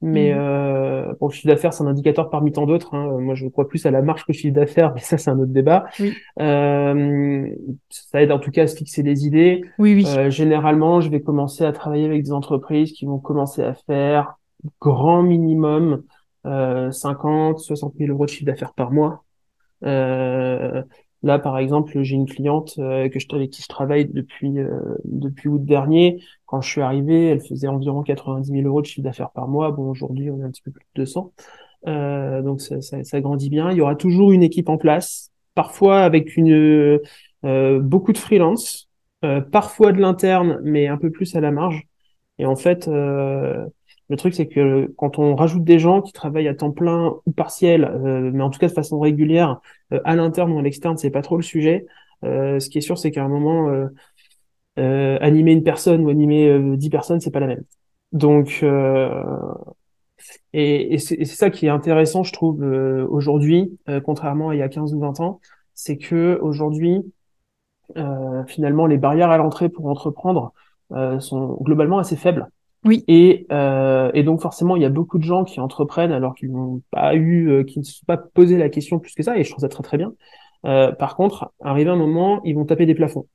mais 0.00 0.32
Mhm. 0.32 0.38
euh, 0.40 1.12
bon, 1.20 1.28
le 1.28 1.32
chiffre 1.32 1.48
d'affaires, 1.48 1.72
c'est 1.74 1.82
un 1.84 1.86
indicateur 1.88 2.30
parmi 2.30 2.52
tant 2.52 2.64
d'autres. 2.66 2.94
hein. 2.94 3.18
Moi, 3.20 3.34
je 3.34 3.46
crois 3.48 3.68
plus 3.68 3.84
à 3.86 3.90
la 3.90 4.00
marge 4.02 4.24
que 4.24 4.32
chiffre 4.32 4.54
d'affaires, 4.54 4.92
mais 4.94 5.00
ça, 5.00 5.18
c'est 5.18 5.30
un 5.30 5.38
autre 5.38 5.52
débat. 5.52 5.84
Oui, 6.00 6.14
Euh, 6.40 7.48
ça 7.90 8.22
aide 8.22 8.32
en 8.32 8.38
tout 8.38 8.50
cas 8.50 8.62
à 8.62 8.66
se 8.66 8.76
fixer 8.76 9.02
des 9.02 9.26
idées. 9.26 9.62
oui, 9.78 9.94
oui. 9.94 10.06
Euh, 10.16 10.30
généralement, 10.30 11.00
je 11.00 11.10
vais 11.10 11.20
commencer 11.20 11.64
à 11.64 11.72
travailler 11.72 12.06
avec 12.06 12.22
des 12.22 12.32
entreprises 12.32 12.92
qui 12.92 13.04
vont 13.04 13.18
commencer 13.18 13.62
à 13.62 13.74
faire 13.74 14.34
grand 14.80 15.22
minimum 15.22 16.02
euh, 16.46 16.90
50, 16.90 17.58
60 17.58 17.94
000 17.98 18.10
euros 18.10 18.24
de 18.26 18.30
chiffre 18.30 18.44
d'affaires 18.46 18.72
par 18.74 18.90
mois. 18.90 19.24
Euh, 19.84 20.82
Là, 21.24 21.38
par 21.38 21.58
exemple, 21.58 22.02
j'ai 22.02 22.14
une 22.14 22.26
cliente 22.26 22.74
que 22.76 23.18
je, 23.18 23.26
avec 23.34 23.50
qui 23.50 23.62
je 23.62 23.68
travaille 23.68 24.04
depuis 24.04 24.52
depuis 25.04 25.48
août 25.48 25.64
dernier. 25.64 26.22
Quand 26.46 26.60
je 26.60 26.70
suis 26.70 26.80
arrivé, 26.80 27.28
elle 27.28 27.40
faisait 27.40 27.66
environ 27.66 28.02
90 28.02 28.50
000 28.50 28.62
euros 28.66 28.82
de 28.82 28.86
chiffre 28.86 29.02
d'affaires 29.02 29.30
par 29.30 29.48
mois. 29.48 29.70
Bon, 29.72 29.90
aujourd'hui, 29.90 30.30
on 30.30 30.40
est 30.40 30.44
un 30.44 30.50
petit 30.50 30.62
peu 30.62 30.70
plus 30.70 30.84
de 30.94 31.02
200. 31.02 31.32
donc 32.42 32.60
ça, 32.60 32.80
ça, 32.80 33.20
grandit 33.20 33.50
bien. 33.50 33.70
Il 33.70 33.78
y 33.78 33.80
aura 33.80 33.96
toujours 33.96 34.32
une 34.32 34.42
équipe 34.42 34.68
en 34.68 34.76
place, 34.76 35.30
parfois 35.54 36.02
avec 36.02 36.30
beaucoup 37.42 38.12
de 38.12 38.18
freelance, 38.18 38.90
parfois 39.50 39.92
de 39.92 40.00
l'interne, 40.00 40.60
mais 40.62 40.88
un 40.88 40.98
peu 40.98 41.10
plus 41.10 41.34
à 41.34 41.40
la 41.40 41.50
marge. 41.50 41.86
Et 42.38 42.46
en 42.46 42.56
fait, 42.56 42.88
euh, 42.88 43.66
le 44.08 44.16
truc, 44.16 44.34
c'est 44.34 44.46
que 44.46 44.92
quand 44.96 45.18
on 45.18 45.34
rajoute 45.34 45.64
des 45.64 45.78
gens 45.78 46.02
qui 46.02 46.12
travaillent 46.12 46.48
à 46.48 46.54
temps 46.54 46.72
plein 46.72 47.14
ou 47.26 47.32
partiel, 47.32 47.84
euh, 47.84 48.30
mais 48.32 48.42
en 48.42 48.50
tout 48.50 48.58
cas 48.58 48.68
de 48.68 48.72
façon 48.72 48.98
régulière, 49.00 49.60
euh, 49.92 50.00
à 50.04 50.16
l'interne 50.16 50.52
ou 50.52 50.58
à 50.58 50.62
l'externe, 50.62 50.96
c'est 50.96 51.10
pas 51.10 51.22
trop 51.22 51.36
le 51.36 51.42
sujet. 51.42 51.86
ce 52.22 52.68
qui 52.68 52.78
est 52.78 52.80
sûr, 52.80 52.98
c'est 52.98 53.10
qu'à 53.10 53.24
un 53.24 53.28
moment, 53.28 53.70
animer 54.76 55.52
une 55.52 55.62
personne 55.62 56.04
ou 56.04 56.08
animer 56.10 56.76
dix 56.76 56.90
personnes, 56.90 57.20
c'est 57.20 57.30
pas 57.30 57.40
la 57.40 57.48
même. 57.48 57.64
Donc, 58.12 58.64
et, 60.52 60.94
et 60.94 60.98
c'est 60.98 61.24
ça 61.24 61.50
qui 61.50 61.66
est 61.66 61.68
intéressant, 61.70 62.22
je 62.22 62.32
trouve, 62.32 62.62
aujourd'hui, 63.10 63.78
contrairement 64.04 64.50
à 64.50 64.54
il 64.54 64.58
y 64.58 64.62
a 64.62 64.68
15 64.68 64.94
ou 64.94 65.00
20 65.00 65.20
ans, 65.20 65.40
c'est 65.74 65.98
que 65.98 66.38
aujourd'hui, 66.40 67.02
finalement, 68.46 68.86
les 68.86 68.96
barrières 68.96 69.30
à 69.30 69.36
l'entrée 69.36 69.68
pour 69.68 69.86
entreprendre, 69.86 70.54
euh, 70.92 71.18
sont 71.18 71.56
globalement 71.62 71.98
assez 71.98 72.16
faibles. 72.16 72.48
Oui. 72.84 73.02
Et, 73.08 73.46
euh, 73.50 74.10
et 74.14 74.22
donc 74.22 74.40
forcément, 74.40 74.76
il 74.76 74.82
y 74.82 74.84
a 74.84 74.90
beaucoup 74.90 75.18
de 75.18 75.24
gens 75.24 75.44
qui 75.44 75.58
entreprennent 75.60 76.12
alors 76.12 76.34
qu'ils 76.34 76.52
n'ont 76.52 76.82
pas 76.90 77.14
eu, 77.14 77.48
euh, 77.50 77.64
qui 77.64 77.78
ne 77.78 77.84
se 77.84 77.94
sont 77.94 78.06
pas 78.06 78.18
posé 78.18 78.58
la 78.58 78.68
question 78.68 78.98
plus 78.98 79.14
que 79.14 79.22
ça, 79.22 79.38
et 79.38 79.44
je 79.44 79.50
trouve 79.50 79.62
ça 79.62 79.68
très 79.68 79.82
très 79.82 79.96
bien. 79.96 80.12
Euh, 80.66 80.92
par 80.92 81.16
contre, 81.16 81.52
arrivé 81.62 81.90
un 81.90 81.96
moment, 81.96 82.42
ils 82.44 82.54
vont 82.54 82.64
taper 82.64 82.86
des 82.86 82.94
plafonds. 82.94 83.26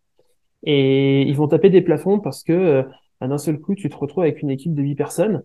Et 0.63 1.21
ils 1.23 1.35
vont 1.35 1.47
taper 1.47 1.69
des 1.69 1.81
plafonds 1.81 2.19
parce 2.19 2.43
que 2.43 2.53
euh, 2.53 2.83
d'un 3.21 3.37
seul 3.37 3.59
coup, 3.59 3.75
tu 3.75 3.89
te 3.89 3.95
retrouves 3.97 4.23
avec 4.23 4.41
une 4.41 4.49
équipe 4.49 4.73
de 4.73 4.81
huit 4.81 4.95
personnes 4.95 5.43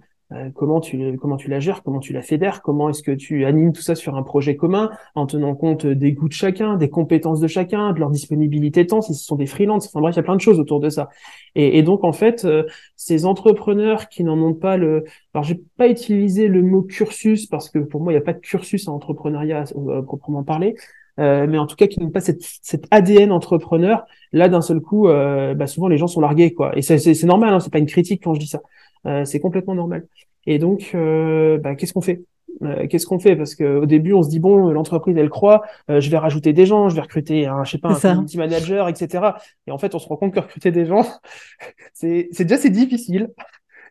comment 0.55 0.81
tu 0.81 1.17
comment 1.19 1.37
tu 1.37 1.49
la 1.49 1.61
gères, 1.61 1.83
comment 1.83 2.01
tu 2.01 2.13
la 2.13 2.23
fédères, 2.23 2.63
comment 2.63 2.89
est-ce 2.89 3.03
que 3.03 3.11
tu 3.11 3.45
animes 3.45 3.73
tout 3.73 3.83
ça 3.83 3.95
sur 3.95 4.17
un 4.17 4.23
projet 4.23 4.57
commun 4.57 4.91
en 5.15 5.27
tenant 5.27 5.55
compte 5.55 5.87
des 5.87 6.13
goûts 6.13 6.29
de 6.29 6.33
chacun, 6.33 6.77
des 6.77 6.89
compétences 6.89 7.41
de 7.41 7.47
chacun, 7.47 7.93
de 7.93 8.01
leur 8.01 8.11
disponibilité 8.11 8.85
de 8.85 8.89
temps, 8.89 9.01
si 9.01 9.15
ce 9.15 9.25
sont 9.25 9.37
des 9.37 9.47
freelances, 9.47 9.89
enfin 9.89 10.01
bref, 10.01 10.15
il 10.15 10.19
y 10.19 10.21
a 10.21 10.23
plein 10.23 10.37
de 10.37 10.41
choses 10.41 10.61
autour 10.61 10.81
de 10.81 10.89
ça. 10.89 11.09
Et, 11.55 11.83
donc 11.83 12.05
en 12.05 12.13
fait, 12.13 12.45
euh, 12.45 12.65
ces 12.97 13.27
entrepreneurs 13.27 14.09
qui 14.09 14.25
n'en 14.25 14.39
ont 14.39 14.55
pas 14.55 14.77
le, 14.77 15.05
alors 15.35 15.45
j'ai 15.45 15.61
pas 15.77 15.89
utilisé 15.89 16.49
le 16.49 16.63
mot 16.63 16.83
cursus 16.83 17.47
parce 17.47 17.71
que 17.71 17.79
pour 17.79 18.01
moi 18.01 18.13
il 18.13 18.17
n'y 18.17 18.23
a 18.23 18.25
pas 18.25 18.33
de 18.33 18.41
cursus 18.41 18.89
en 18.89 18.95
entrepreneuriat 18.95 19.65
euh, 19.77 20.03
proprement 20.03 20.43
parlé, 20.43 20.75
mais 21.17 21.59
en 21.59 21.67
tout 21.67 21.77
cas 21.77 21.87
qui 21.87 22.01
n'ont 22.01 22.11
pas 22.11 22.21
cette, 22.21 22.43
cette 22.43 22.87
ADN 22.91 23.31
entrepreneur, 23.31 24.05
là 24.33 24.49
d'un 24.49 24.63
seul 24.63 24.81
coup, 24.81 25.05
bah, 25.07 25.67
souvent 25.69 25.87
les 25.87 25.97
gens 25.97 26.09
sont 26.09 26.21
largués 26.21 26.53
quoi. 26.53 26.77
Et 26.77 26.83
c'est 26.83 27.23
normal, 27.25 27.55
hein, 27.55 27.61
c'est 27.61 27.73
pas 27.73 27.79
une 27.79 27.87
critique 27.87 28.23
quand 28.25 28.35
je 28.35 28.41
dis 28.41 28.49
ça. 28.49 28.61
Euh, 29.07 29.25
c'est 29.25 29.41
complètement 29.41 29.75
normal. 29.75 30.07
Et 30.47 30.59
donc, 30.59 30.93
euh, 30.95 31.59
bah, 31.59 31.75
qu'est-ce 31.75 31.93
qu'on 31.93 32.01
fait? 32.01 32.23
Euh, 32.63 32.87
qu'est-ce 32.87 33.07
qu'on 33.07 33.19
fait? 33.19 33.37
Parce 33.37 33.55
qu'au 33.55 33.87
début, 33.87 34.13
on 34.13 34.23
se 34.23 34.29
dit 34.29 34.39
bon, 34.39 34.71
l'entreprise 34.71 35.17
elle 35.17 35.31
croit, 35.31 35.63
je 35.89 36.09
vais 36.09 36.19
rajouter 36.19 36.53
des 36.53 36.67
gens, 36.67 36.89
je 36.89 36.95
vais 36.95 37.01
recruter 37.01 37.47
un, 37.47 37.65
je 37.65 37.73
sais 37.73 37.79
pas, 37.79 37.91
un 37.91 38.01
community 38.01 38.39
manager, 38.39 38.89
etc. 38.89 39.33
Et 39.67 39.73
en 39.73 39.79
fait, 39.79 39.95
on 39.95 39.99
se 39.99 40.07
rend 40.07 40.17
compte 40.17 40.35
que 40.35 40.41
recruter 40.41 40.71
des 40.71 40.87
gens, 40.87 41.05
c'est 41.93 42.29
déjà 42.39 42.57
c'est 42.57 42.71
difficile. 42.71 43.31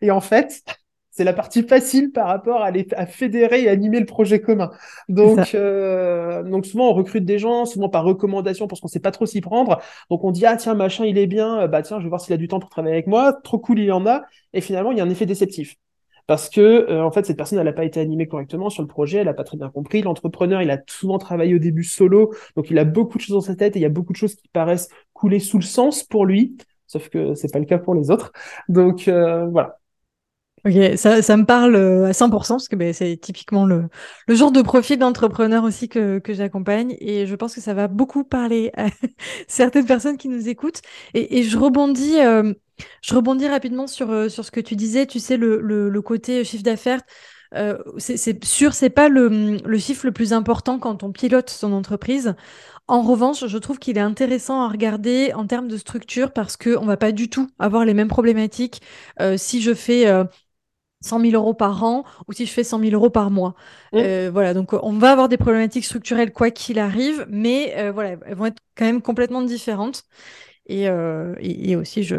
Et 0.02 0.12
en 0.12 0.22
fait, 0.22 0.64
c'est 1.16 1.24
la 1.24 1.34
partie 1.34 1.62
facile 1.62 2.12
par 2.12 2.28
rapport 2.28 2.64
à, 2.64 2.72
les, 2.72 2.88
à 2.94 3.06
fédérer 3.06 3.62
et 3.62 3.70
animer 3.70 4.00
le 4.00 4.06
projet 4.08 4.42
commun. 4.42 4.72
Donc, 5.10 5.54
euh, 5.54 6.42
donc 6.42 6.66
souvent 6.66 6.90
on 6.90 6.94
recrute 6.94 7.24
des 7.24 7.38
gens, 7.38 7.66
souvent 7.66 7.88
par 7.88 8.04
recommandation 8.04 8.68
parce 8.68 8.82
qu'on 8.82 8.88
sait 8.88 9.00
pas 9.00 9.12
trop 9.12 9.28
s'y 9.28 9.40
prendre. 9.40 9.80
Donc 10.10 10.24
on 10.24 10.32
dit 10.32 10.46
ah 10.48 10.58
tiens 10.58 10.74
machin 10.74 11.06
il 11.06 11.20
est 11.20 11.28
bien, 11.28 11.68
bah 11.68 11.84
tiens 11.84 12.00
je 12.00 12.04
vais 12.04 12.10
voir 12.10 12.20
s'il 12.20 12.34
a 12.34 12.38
du 12.38 12.48
temps 12.48 12.60
pour 12.60 12.70
travailler 12.70 12.96
avec 12.96 13.06
moi. 13.06 13.32
Trop 13.44 13.60
cool 13.60 13.80
il 13.80 13.86
y 13.86 13.92
en 13.92 14.08
a. 14.08 14.24
Et 14.54 14.62
finalement 14.62 14.92
il 14.92 14.98
y 14.98 15.02
a 15.02 15.04
un 15.04 15.10
effet 15.10 15.28
déceptif 15.28 15.76
parce 16.26 16.50
que 16.50 16.62
euh, 16.62 17.04
en 17.04 17.12
fait 17.12 17.26
cette 17.28 17.38
personne 17.38 17.60
elle 17.60 17.66
n'a 17.66 17.74
pas 17.74 17.86
été 17.86 18.00
animée 18.00 18.28
correctement 18.28 18.72
sur 18.72 18.82
le 18.82 18.88
projet, 18.88 19.20
elle 19.20 19.28
a 19.28 19.34
pas 19.36 19.44
très 19.44 19.58
bien 19.58 19.70
compris. 19.70 20.02
L'entrepreneur 20.02 20.64
il 20.64 20.72
a 20.72 20.80
souvent 20.88 21.20
travaillé 21.20 21.54
au 21.54 21.60
début 21.60 21.84
solo, 21.84 22.34
donc 22.56 22.72
il 22.72 22.80
a 22.80 22.86
beaucoup 22.86 23.20
de 23.20 23.24
choses 23.24 23.36
dans 23.36 23.42
sa 23.42 23.56
tête 23.56 23.76
et 23.76 23.80
il 23.80 23.84
y 23.84 23.86
a 23.86 23.90
beaucoup 23.90 24.14
de 24.14 24.18
choses 24.18 24.34
qui 24.34 24.48
paraissent 24.48 24.90
couler 25.14 25.40
sous 25.40 25.58
le 25.60 25.64
sens 25.64 26.04
pour 26.04 26.26
lui. 26.26 26.58
Sauf 26.88 27.10
que 27.10 27.36
c'est 27.36 27.52
pas 27.52 27.60
le 27.60 27.66
cas 27.66 27.78
pour 27.78 27.94
les 27.94 28.10
autres. 28.10 28.32
Donc 28.68 29.08
euh, 29.08 29.46
voilà. 29.46 29.80
Ok, 30.66 30.74
ça, 30.98 31.22
ça 31.22 31.36
me 31.36 31.46
parle 31.46 31.76
euh, 31.76 32.06
à 32.08 32.14
100% 32.14 32.54
parce 32.56 32.70
que 32.70 32.78
ben, 32.78 32.94
c'est 32.94 33.18
typiquement 33.18 33.66
le, 33.66 33.90
le 34.30 34.36
genre 34.36 34.52
de 34.54 34.62
profil 34.62 34.98
d'entrepreneur 34.98 35.66
aussi 35.66 35.90
que, 35.90 36.20
que 36.20 36.34
j'accompagne 36.34 36.96
et 37.02 37.28
je 37.28 37.36
pense 37.36 37.54
que 37.56 37.60
ça 37.60 37.74
va 37.74 37.90
beaucoup 37.90 38.24
parler 38.24 38.72
à 38.78 38.86
certaines 39.50 39.86
personnes 39.86 40.18
qui 40.18 40.30
nous 40.30 40.48
écoutent. 40.48 40.82
Et, 41.14 41.40
et 41.40 41.44
je 41.44 41.58
rebondis, 41.58 42.18
euh, 42.22 42.54
je 43.02 43.14
rebondis 43.14 43.50
rapidement 43.50 43.88
sur, 43.88 44.10
euh, 44.12 44.30
sur 44.30 44.46
ce 44.46 44.52
que 44.52 44.62
tu 44.62 44.78
disais, 44.78 45.06
tu 45.06 45.20
sais, 45.20 45.36
le, 45.36 45.60
le, 45.60 45.90
le 45.90 46.02
côté 46.02 46.46
chiffre 46.46 46.64
d'affaires. 46.64 47.02
Euh, 47.56 47.78
c'est 47.98 48.44
sûr, 48.46 48.74
c'est 48.74 48.90
pas 48.90 49.10
le, 49.10 49.58
le 49.64 49.78
chiffre 49.78 50.06
le 50.08 50.12
plus 50.12 50.34
important 50.34 50.80
quand 50.80 51.04
on 51.04 51.12
pilote 51.12 51.50
son 51.52 51.72
entreprise. 51.74 52.34
En 52.88 53.02
revanche, 53.02 53.48
je 53.48 53.58
trouve 53.58 53.80
qu'il 53.80 53.98
est 53.98 54.02
intéressant 54.02 54.62
à 54.64 54.70
regarder 54.70 55.34
en 55.34 55.48
termes 55.48 55.68
de 55.68 55.78
structure 55.78 56.32
parce 56.34 56.58
qu'on 56.58 56.86
va 56.86 56.98
pas 56.98 57.12
du 57.12 57.30
tout 57.30 57.50
avoir 57.60 57.86
les 57.86 57.94
mêmes 57.96 58.08
problématiques 58.10 58.82
euh, 59.22 59.38
si 59.38 59.62
je 59.62 59.74
fais 59.74 60.08
100 61.04 61.20
000 61.20 61.34
euros 61.34 61.54
par 61.54 61.84
an 61.84 62.04
ou 62.28 62.34
si 62.34 62.46
je 62.46 62.52
fais 62.52 62.64
100 62.64 62.80
000 62.80 62.94
euros 62.94 63.10
par 63.10 63.30
mois. 63.30 63.54
Mmh. 63.92 63.98
Euh, 63.98 64.30
voilà, 64.32 64.54
donc 64.54 64.74
on 64.74 64.94
va 64.94 65.12
avoir 65.12 65.30
des 65.30 65.38
problématiques 65.38 65.86
structurelles 65.86 66.34
quoi 66.34 66.50
qu'il 66.50 66.80
arrive, 66.80 67.26
mais 67.30 67.74
euh, 67.78 67.92
voilà, 67.92 68.16
elles 68.26 68.36
vont 68.36 68.46
être 68.46 68.62
quand 68.76 68.86
même 68.86 69.02
complètement 69.02 69.42
différentes. 69.42 70.04
Et, 70.66 70.88
euh, 70.88 71.36
et, 71.42 71.76
aussi, 71.76 72.04
je, 72.04 72.16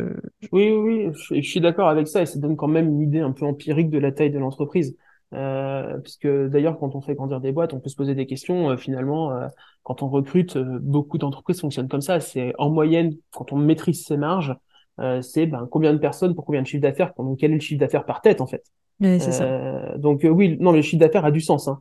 Oui, 0.52 0.70
oui, 0.70 1.08
je, 1.14 1.40
suis 1.40 1.60
d'accord 1.60 1.88
avec 1.88 2.08
ça 2.08 2.20
et 2.20 2.26
ça 2.26 2.38
donne 2.38 2.56
quand 2.56 2.68
même 2.68 2.88
une 2.88 3.00
idée 3.00 3.20
un 3.20 3.32
peu 3.32 3.46
empirique 3.46 3.88
de 3.88 3.98
la 3.98 4.12
taille 4.12 4.30
de 4.30 4.38
l'entreprise. 4.38 4.96
Euh, 5.32 5.98
puisque 5.98 6.28
d'ailleurs, 6.28 6.78
quand 6.78 6.94
on 6.94 7.00
fait 7.00 7.14
grandir 7.14 7.40
des 7.40 7.52
boîtes, 7.52 7.72
on 7.72 7.80
peut 7.80 7.88
se 7.88 7.96
poser 7.96 8.14
des 8.14 8.26
questions. 8.26 8.70
Euh, 8.70 8.76
finalement, 8.76 9.32
euh, 9.32 9.48
quand 9.82 10.02
on 10.02 10.08
recrute, 10.08 10.58
beaucoup 10.58 11.18
d'entreprises 11.18 11.60
fonctionnent 11.60 11.88
comme 11.88 12.02
ça. 12.02 12.20
C'est 12.20 12.52
en 12.58 12.70
moyenne, 12.70 13.16
quand 13.32 13.52
on 13.52 13.56
maîtrise 13.56 14.04
ses 14.04 14.16
marges, 14.16 14.54
euh, 15.00 15.22
c'est 15.22 15.46
ben, 15.46 15.66
combien 15.70 15.92
de 15.92 15.98
personnes 15.98 16.34
pour 16.34 16.44
combien 16.44 16.62
de 16.62 16.66
chiffre 16.66 16.82
d'affaires, 16.82 17.12
donc 17.18 17.38
quel 17.38 17.50
est 17.50 17.54
le 17.54 17.60
chiffre 17.60 17.80
d'affaires 17.80 18.04
par 18.04 18.20
tête 18.20 18.40
en 18.40 18.46
fait? 18.46 18.64
Oui, 19.00 19.18
c'est 19.20 19.32
ça. 19.32 19.44
Euh, 19.44 19.98
donc 19.98 20.24
euh, 20.24 20.28
oui, 20.28 20.56
non, 20.60 20.72
le 20.72 20.82
chiffre 20.82 21.00
d'affaires 21.00 21.24
a 21.24 21.30
du 21.30 21.40
sens. 21.40 21.68
Hein. 21.68 21.80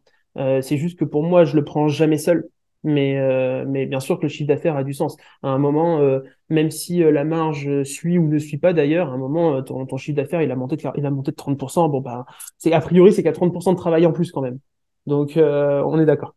c'est 0.62 0.77
juste 0.77 0.98
que 0.98 1.05
pour 1.05 1.24
moi, 1.24 1.43
je 1.43 1.55
le 1.55 1.63
prends 1.63 1.88
jamais 1.88 2.17
seul. 2.17 2.48
Mais, 2.86 3.17
mais 3.65 3.86
bien 3.86 4.01
sûr 4.01 4.17
que 4.17 4.24
le 4.24 4.27
chiffre 4.27 4.50
d'affaires 4.50 4.75
a 4.75 4.84
du 4.84 4.93
sens. 4.93 5.15
À 5.41 5.48
un 5.48 5.58
moment, 5.58 6.01
même 6.50 6.70
si 6.70 6.98
la 7.00 7.24
marge 7.24 7.84
suit 7.84 8.17
ou 8.17 8.27
ne 8.27 8.38
suit 8.38 8.58
pas 8.58 8.74
d'ailleurs, 8.74 9.10
à 9.10 9.13
un 9.13 9.17
moment, 9.17 9.63
ton, 9.63 9.86
ton 9.86 9.96
chiffre 9.96 10.17
d'affaires, 10.17 10.41
il 10.41 10.51
a 10.51 10.58
monté 10.58 10.75
de, 10.75 10.84
il 10.98 11.05
a 11.05 11.10
monté 11.10 11.32
de 11.32 11.38
30%. 11.38 11.88
Bon, 11.88 12.01
bah, 12.01 12.25
c'est, 12.58 12.74
a 12.74 12.82
priori, 12.82 13.13
c'est 13.13 13.24
qu'à 13.24 13.32
30% 13.32 13.72
de 13.72 13.77
travail 13.77 14.05
en 14.05 14.12
plus 14.12 14.34
quand 14.34 14.41
même. 14.41 14.60
Donc, 15.05 15.38
on 15.38 16.00
est 16.00 16.05
d'accord. 16.05 16.36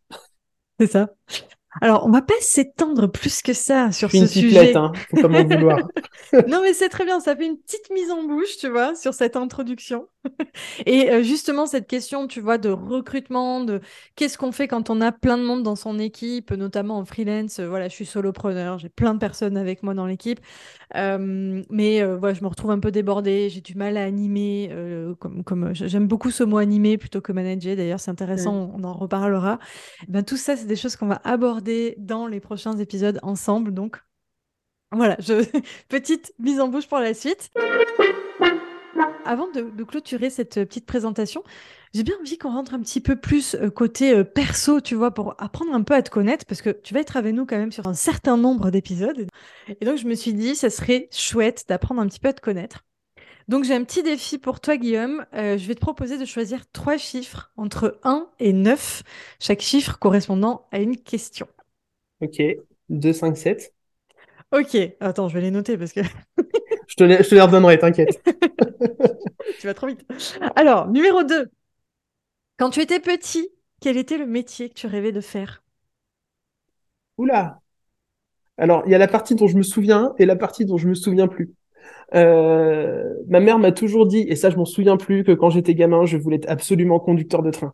C'est 0.79 0.87
ça. 0.87 1.09
Alors, 1.81 2.05
on 2.05 2.11
va 2.11 2.21
pas 2.21 2.33
s'étendre 2.39 3.07
plus 3.07 3.41
que 3.41 3.53
ça 3.53 3.91
sur 3.91 4.11
ce 4.11 4.25
sujet. 4.25 4.75
Hein, 4.75 4.91
faut 5.19 5.29
m'en 5.29 5.43
vouloir. 5.43 5.79
non, 6.47 6.61
mais 6.61 6.73
c'est 6.73 6.89
très 6.89 7.05
bien. 7.05 7.19
Ça 7.19 7.35
fait 7.35 7.45
une 7.45 7.57
petite 7.57 7.89
mise 7.91 8.11
en 8.11 8.23
bouche, 8.23 8.57
tu 8.59 8.69
vois, 8.69 8.95
sur 8.95 9.13
cette 9.13 9.35
introduction. 9.35 10.07
Et 10.85 11.11
euh, 11.11 11.23
justement, 11.23 11.65
cette 11.65 11.87
question, 11.87 12.27
tu 12.27 12.41
vois, 12.41 12.57
de 12.57 12.69
recrutement, 12.69 13.63
de 13.63 13.81
qu'est-ce 14.15 14.37
qu'on 14.37 14.51
fait 14.51 14.67
quand 14.67 14.89
on 14.89 15.01
a 15.01 15.11
plein 15.11 15.37
de 15.37 15.43
monde 15.43 15.63
dans 15.63 15.75
son 15.75 15.99
équipe, 15.99 16.51
notamment 16.51 16.97
en 16.97 17.05
freelance. 17.05 17.59
Euh, 17.59 17.67
voilà, 17.67 17.87
je 17.87 17.93
suis 17.93 18.05
solopreneur, 18.05 18.79
j'ai 18.79 18.89
plein 18.89 19.13
de 19.13 19.19
personnes 19.19 19.57
avec 19.57 19.83
moi 19.83 19.93
dans 19.93 20.05
l'équipe. 20.05 20.39
Euh, 20.95 21.61
mais 21.69 22.03
voilà, 22.03 22.33
je 22.33 22.43
me 22.43 22.47
retrouve 22.47 22.71
un 22.71 22.79
peu 22.79 22.91
débordée, 22.91 23.49
j'ai 23.49 23.61
du 23.61 23.75
mal 23.75 23.97
à 23.97 24.03
animer. 24.03 24.71
comme, 25.19 25.43
comme 25.43 25.73
j'aime 25.73 26.07
beaucoup 26.07 26.31
ce 26.31 26.43
mot 26.43 26.57
animer 26.57 26.97
plutôt 26.97 27.21
que 27.21 27.31
manager. 27.31 27.75
D'ailleurs, 27.75 27.99
c'est 27.99 28.11
intéressant, 28.11 28.71
on 28.75 28.83
en 28.83 28.93
reparlera. 28.93 29.59
Eh 30.03 30.11
ben, 30.11 30.23
tout 30.23 30.37
ça, 30.37 30.55
c'est 30.55 30.67
des 30.67 30.75
choses 30.75 30.95
qu'on 30.95 31.07
va 31.07 31.21
aborder 31.23 31.66
dans 31.97 32.27
les 32.27 32.39
prochains 32.39 32.77
épisodes 32.77 33.19
ensemble. 33.23 33.73
Donc, 33.73 33.97
voilà, 34.91 35.17
petite 35.89 36.33
mise 36.39 36.59
en 36.59 36.67
bouche 36.67 36.87
pour 36.87 36.99
la 36.99 37.13
suite. 37.13 37.51
Avant 39.25 39.49
de, 39.51 39.83
clôturer 39.83 40.29
cette 40.29 40.57
euh, 40.57 40.65
petite 40.65 40.85
présentation, 40.85 41.43
j'ai 41.93 42.03
bien 42.03 42.15
envie 42.21 42.37
qu'on 42.37 42.51
rentre 42.51 42.73
un 42.73 42.79
petit 42.79 43.01
peu 43.01 43.17
plus 43.17 43.55
euh, 43.55 43.69
côté 43.69 44.13
euh, 44.13 44.23
perso, 44.23 44.79
tu 44.79 44.95
vois, 44.95 45.13
pour 45.13 45.35
apprendre 45.37 45.73
un 45.73 45.83
peu 45.83 45.93
à 45.95 46.01
te 46.01 46.09
connaître, 46.09 46.45
parce 46.45 46.61
que 46.61 46.69
tu 46.69 46.93
vas 46.93 47.01
être 47.01 47.17
avec 47.17 47.35
nous 47.35 47.45
quand 47.45 47.57
même 47.57 47.73
sur 47.73 47.87
un 47.87 47.93
certain 47.93 48.37
nombre 48.37 48.71
d'épisodes. 48.71 49.27
Et 49.81 49.85
donc, 49.85 49.97
je 49.97 50.07
me 50.07 50.15
suis 50.15 50.33
dit, 50.33 50.55
ça 50.55 50.69
serait 50.69 51.09
chouette 51.11 51.65
d'apprendre 51.67 51.99
un 51.99 52.07
petit 52.07 52.21
peu 52.21 52.29
à 52.29 52.33
te 52.33 52.39
connaître. 52.39 52.85
Donc, 53.49 53.65
j'ai 53.65 53.73
un 53.73 53.83
petit 53.83 54.01
défi 54.01 54.37
pour 54.37 54.61
toi, 54.61 54.77
Guillaume. 54.77 55.25
je 55.33 55.67
vais 55.67 55.75
te 55.75 55.81
proposer 55.81 56.17
de 56.17 56.25
choisir 56.25 56.69
trois 56.71 56.97
chiffres 56.97 57.51
entre 57.57 57.99
1 58.03 58.27
et 58.39 58.53
9, 58.53 59.03
chaque 59.39 59.61
chiffre 59.61 59.99
correspondant 59.99 60.67
à 60.71 60.79
une 60.79 60.97
question. 60.97 61.47
Ok, 62.21 62.41
2, 62.89 63.13
5, 63.13 63.37
7. 63.37 63.73
Ok, 64.51 64.77
attends, 64.99 65.27
je 65.27 65.33
vais 65.33 65.41
les 65.41 65.51
noter 65.51 65.77
parce 65.77 65.93
que. 65.93 66.01
je, 66.87 66.95
te 66.95 67.03
les, 67.03 67.17
je 67.17 67.29
te 67.29 67.35
les 67.35 67.41
redonnerai, 67.41 67.79
t'inquiète. 67.79 68.21
tu 69.59 69.67
vas 69.67 69.73
trop 69.73 69.87
vite. 69.87 70.05
Alors, 70.55 70.87
numéro 70.87 71.23
2. 71.23 71.49
Quand 72.57 72.69
tu 72.69 72.81
étais 72.81 72.99
petit, 72.99 73.49
quel 73.81 73.97
était 73.97 74.17
le 74.17 74.25
métier 74.25 74.69
que 74.69 74.73
tu 74.73 74.87
rêvais 74.87 75.11
de 75.11 75.21
faire? 75.21 75.63
Oula 77.17 77.61
Alors, 78.57 78.83
il 78.85 78.91
y 78.91 78.95
a 78.95 78.97
la 78.97 79.07
partie 79.07 79.35
dont 79.35 79.47
je 79.47 79.57
me 79.57 79.63
souviens 79.63 80.13
et 80.17 80.25
la 80.25 80.35
partie 80.35 80.65
dont 80.65 80.77
je 80.77 80.87
me 80.87 80.95
souviens 80.95 81.27
plus. 81.27 81.53
Euh, 82.15 83.13
ma 83.27 83.39
mère 83.39 83.59
m'a 83.59 83.71
toujours 83.71 84.07
dit, 84.07 84.25
et 84.29 84.35
ça 84.35 84.49
je 84.49 84.55
m'en 84.55 84.65
souviens 84.65 84.97
plus, 84.97 85.23
que 85.23 85.33
quand 85.33 85.49
j'étais 85.49 85.75
gamin, 85.75 86.05
je 86.05 86.17
voulais 86.17 86.37
être 86.37 86.49
absolument 86.49 86.99
conducteur 86.99 87.43
de 87.43 87.51
train. 87.51 87.73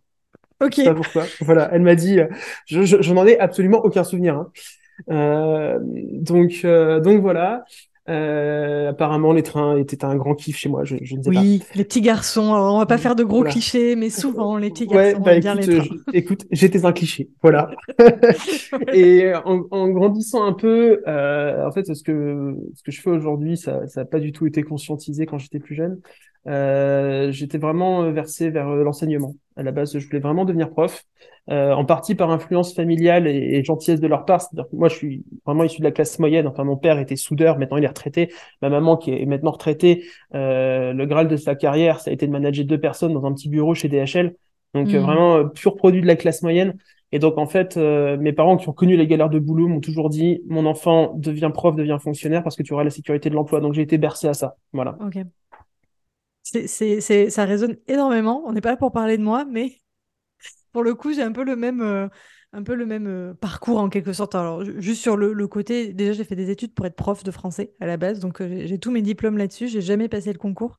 Ok. 0.66 0.74
Je 0.78 0.82
sais 0.82 0.84
pas 0.86 0.94
pourquoi. 0.96 1.32
Voilà, 1.42 1.70
elle 1.74 1.82
m'a 1.82 1.96
dit, 1.96 2.20
euh, 2.20 2.28
je, 2.66 2.84
je, 2.84 3.02
je 3.02 3.14
n'en 3.14 3.26
ai 3.26 3.38
absolument 3.40 3.80
aucun 3.84 4.04
souvenir. 4.04 4.36
Hein. 4.38 4.52
Euh, 5.12 5.80
donc, 5.82 6.62
euh, 6.66 7.00
donc 7.00 7.22
voilà. 7.22 7.66
Euh, 8.10 8.90
apparemment, 8.90 9.32
les 9.32 9.44
trains 9.44 9.78
étaient 9.78 10.04
un 10.04 10.16
grand 10.18 10.36
kiff 10.36 10.58
chez 10.58 10.68
moi. 10.68 10.84
Je, 10.84 10.98
je 11.02 11.16
ne 11.16 11.24
sais 11.24 11.32
pas. 11.32 11.40
Oui, 11.40 11.64
les 11.74 11.86
petits 11.86 12.02
garçons. 12.02 12.54
Alors, 12.54 12.76
on 12.76 12.80
va 12.80 12.86
pas 12.86 12.98
faire 12.98 13.16
de 13.16 13.24
gros 13.24 13.38
Voilà. 13.38 13.52
clichés, 13.52 13.96
mais 13.96 14.10
souvent 14.10 14.58
les 14.58 14.72
petits 14.72 14.86
Ouais, 14.88 15.12
garçons 15.14 15.22
bah 15.22 15.34
aiment 15.36 15.40
bien 15.40 15.56
les 15.56 15.68
trains. 15.68 15.96
écoute, 16.12 16.46
j'étais 16.52 16.86
un 16.86 16.92
cliché, 16.92 17.30
voilà. 17.42 17.72
Et 18.94 19.26
euh, 19.26 19.40
en, 19.46 19.64
en 19.72 19.88
grandissant 19.90 20.44
un 20.44 20.54
peu, 20.54 21.02
euh, 21.08 21.66
en 21.66 21.72
fait, 21.72 21.86
ce 21.94 22.04
que 22.04 22.56
ce 22.76 22.84
que 22.84 22.92
je 22.92 23.02
fais 23.02 23.10
aujourd'hui, 23.10 23.56
ça 23.56 23.88
ça 23.88 24.02
a 24.02 24.06
pas 24.06 24.20
du 24.20 24.34
tout 24.34 24.46
été 24.48 24.64
conscientisé 24.64 25.26
quand 25.26 25.38
j'étais 25.38 25.60
plus 25.60 25.76
jeune. 25.76 26.00
Euh, 26.48 27.32
j'étais 27.32 27.58
vraiment 27.58 28.12
versé 28.12 28.50
vers 28.50 28.68
euh, 28.68 28.84
l'enseignement. 28.84 29.36
À 29.56 29.64
la 29.64 29.72
base, 29.72 29.98
je 29.98 30.06
voulais 30.06 30.20
vraiment 30.20 30.46
devenir 30.46 30.70
prof, 30.70 31.04
euh, 31.50 31.72
en 31.72 31.86
partie 31.86 32.16
par 32.16 32.32
influence 32.32 32.74
familiale 32.74 33.28
et, 33.28 33.58
et 33.58 33.64
gentillesse 33.64 34.00
de 34.00 34.08
leur 34.08 34.26
part. 34.26 34.42
C'est-à-dire 34.42 34.70
que 34.70 34.76
moi, 34.76 34.90
je 34.90 34.96
suis 34.96 35.24
vraiment 35.46 35.64
issu 35.64 35.80
de 35.80 35.86
la 35.86 35.92
classe 35.92 36.20
moyenne. 36.20 36.48
Enfin, 36.48 36.64
mon 36.64 36.78
père 36.78 37.00
était 37.00 37.16
soudeur, 37.16 37.58
maintenant 37.58 37.78
il 37.78 37.84
est 37.84 37.88
retraité. 37.88 38.32
Ma 38.62 38.70
maman, 38.70 38.98
qui 38.98 39.12
est 39.12 39.26
maintenant 39.26 39.52
retraitée, 39.52 40.06
euh, 40.34 40.94
le 40.94 41.06
graal 41.06 41.28
de 41.28 41.38
sa 41.38 41.56
carrière, 41.56 42.00
ça 42.00 42.10
a 42.10 42.14
été 42.14 42.28
de 42.28 42.32
manager 42.32 42.66
deux 42.66 42.80
personnes 42.80 43.14
dans 43.14 43.26
un 43.26 43.34
petit 43.34 43.50
bureau 43.50 43.74
chez 43.74 43.88
DHL. 43.88 44.36
Donc 44.74 44.88
euh, 44.90 45.00
Mm. 45.00 45.04
vraiment 45.04 45.36
euh, 45.38 45.44
pur 45.46 45.76
produit 45.76 46.02
de 46.02 46.08
la 46.08 46.16
classe 46.16 46.42
moyenne. 46.42 46.78
Et 47.12 47.20
donc 47.20 47.38
en 47.38 47.46
fait, 47.46 47.78
euh, 47.78 48.18
mes 48.18 48.34
parents 48.34 48.58
qui 48.58 48.68
ont 48.70 48.74
connu 48.74 48.98
les 48.98 49.06
galères 49.06 49.30
de 49.30 49.38
boulot 49.38 49.68
m'ont 49.68 49.82
toujours 49.82 50.10
dit, 50.10 50.42
mon 50.48 50.66
enfant 50.66 51.14
devient 51.16 51.52
prof, 51.54 51.76
devient 51.76 52.00
fonctionnaire 52.02 52.42
parce 52.42 52.56
que 52.56 52.64
tu 52.64 52.74
auras 52.74 52.84
la 52.84 52.90
sécurité 52.90 53.30
de 53.30 53.36
l'emploi. 53.36 53.60
Donc 53.60 53.74
j'ai 53.74 53.84
été 53.84 54.00
bercé 54.00 54.28
à 54.28 54.34
ça. 54.34 54.56
Voilà. 54.74 54.98
Ok. 55.00 55.20
C'est, 56.68 57.30
ça 57.30 57.46
résonne 57.46 57.78
énormément. 57.88 58.44
On 58.46 58.54
n'est 58.54 58.62
pas 58.62 58.72
là 58.72 58.78
pour 58.78 58.92
parler 58.92 59.18
de 59.18 59.24
moi, 59.24 59.46
mais 59.46 59.80
pour 60.72 60.84
le 60.84 60.96
coup, 60.96 61.14
j'ai 61.14 61.24
un 61.24 61.32
peu 61.32 61.44
le 61.44 61.56
même, 61.56 61.82
euh, 61.82 62.08
un 62.54 62.64
peu 62.64 62.76
le 62.76 62.86
même 62.86 63.08
euh, 63.08 63.34
parcours 63.34 63.80
en 63.80 63.90
quelque 63.90 64.14
sorte. 64.14 64.36
Alors, 64.36 64.64
ju- 64.64 64.76
juste 64.80 65.02
sur 65.02 65.18
le, 65.18 65.34
le 65.34 65.48
côté, 65.48 65.94
déjà, 65.94 66.14
j'ai 66.14 66.24
fait 66.24 66.36
des 66.36 66.52
études 66.52 66.74
pour 66.74 66.86
être 66.86 66.96
prof 66.96 67.24
de 67.24 67.32
français 67.32 67.74
à 67.80 67.88
la 67.88 67.98
base, 67.98 68.20
donc 68.20 68.42
euh, 68.42 68.64
j'ai 68.66 68.78
tous 68.80 68.92
mes 68.92 69.02
diplômes 69.02 69.38
là-dessus. 69.38 69.68
J'ai 69.68 69.82
jamais 69.82 70.08
passé 70.10 70.32
le 70.32 70.40
concours, 70.40 70.78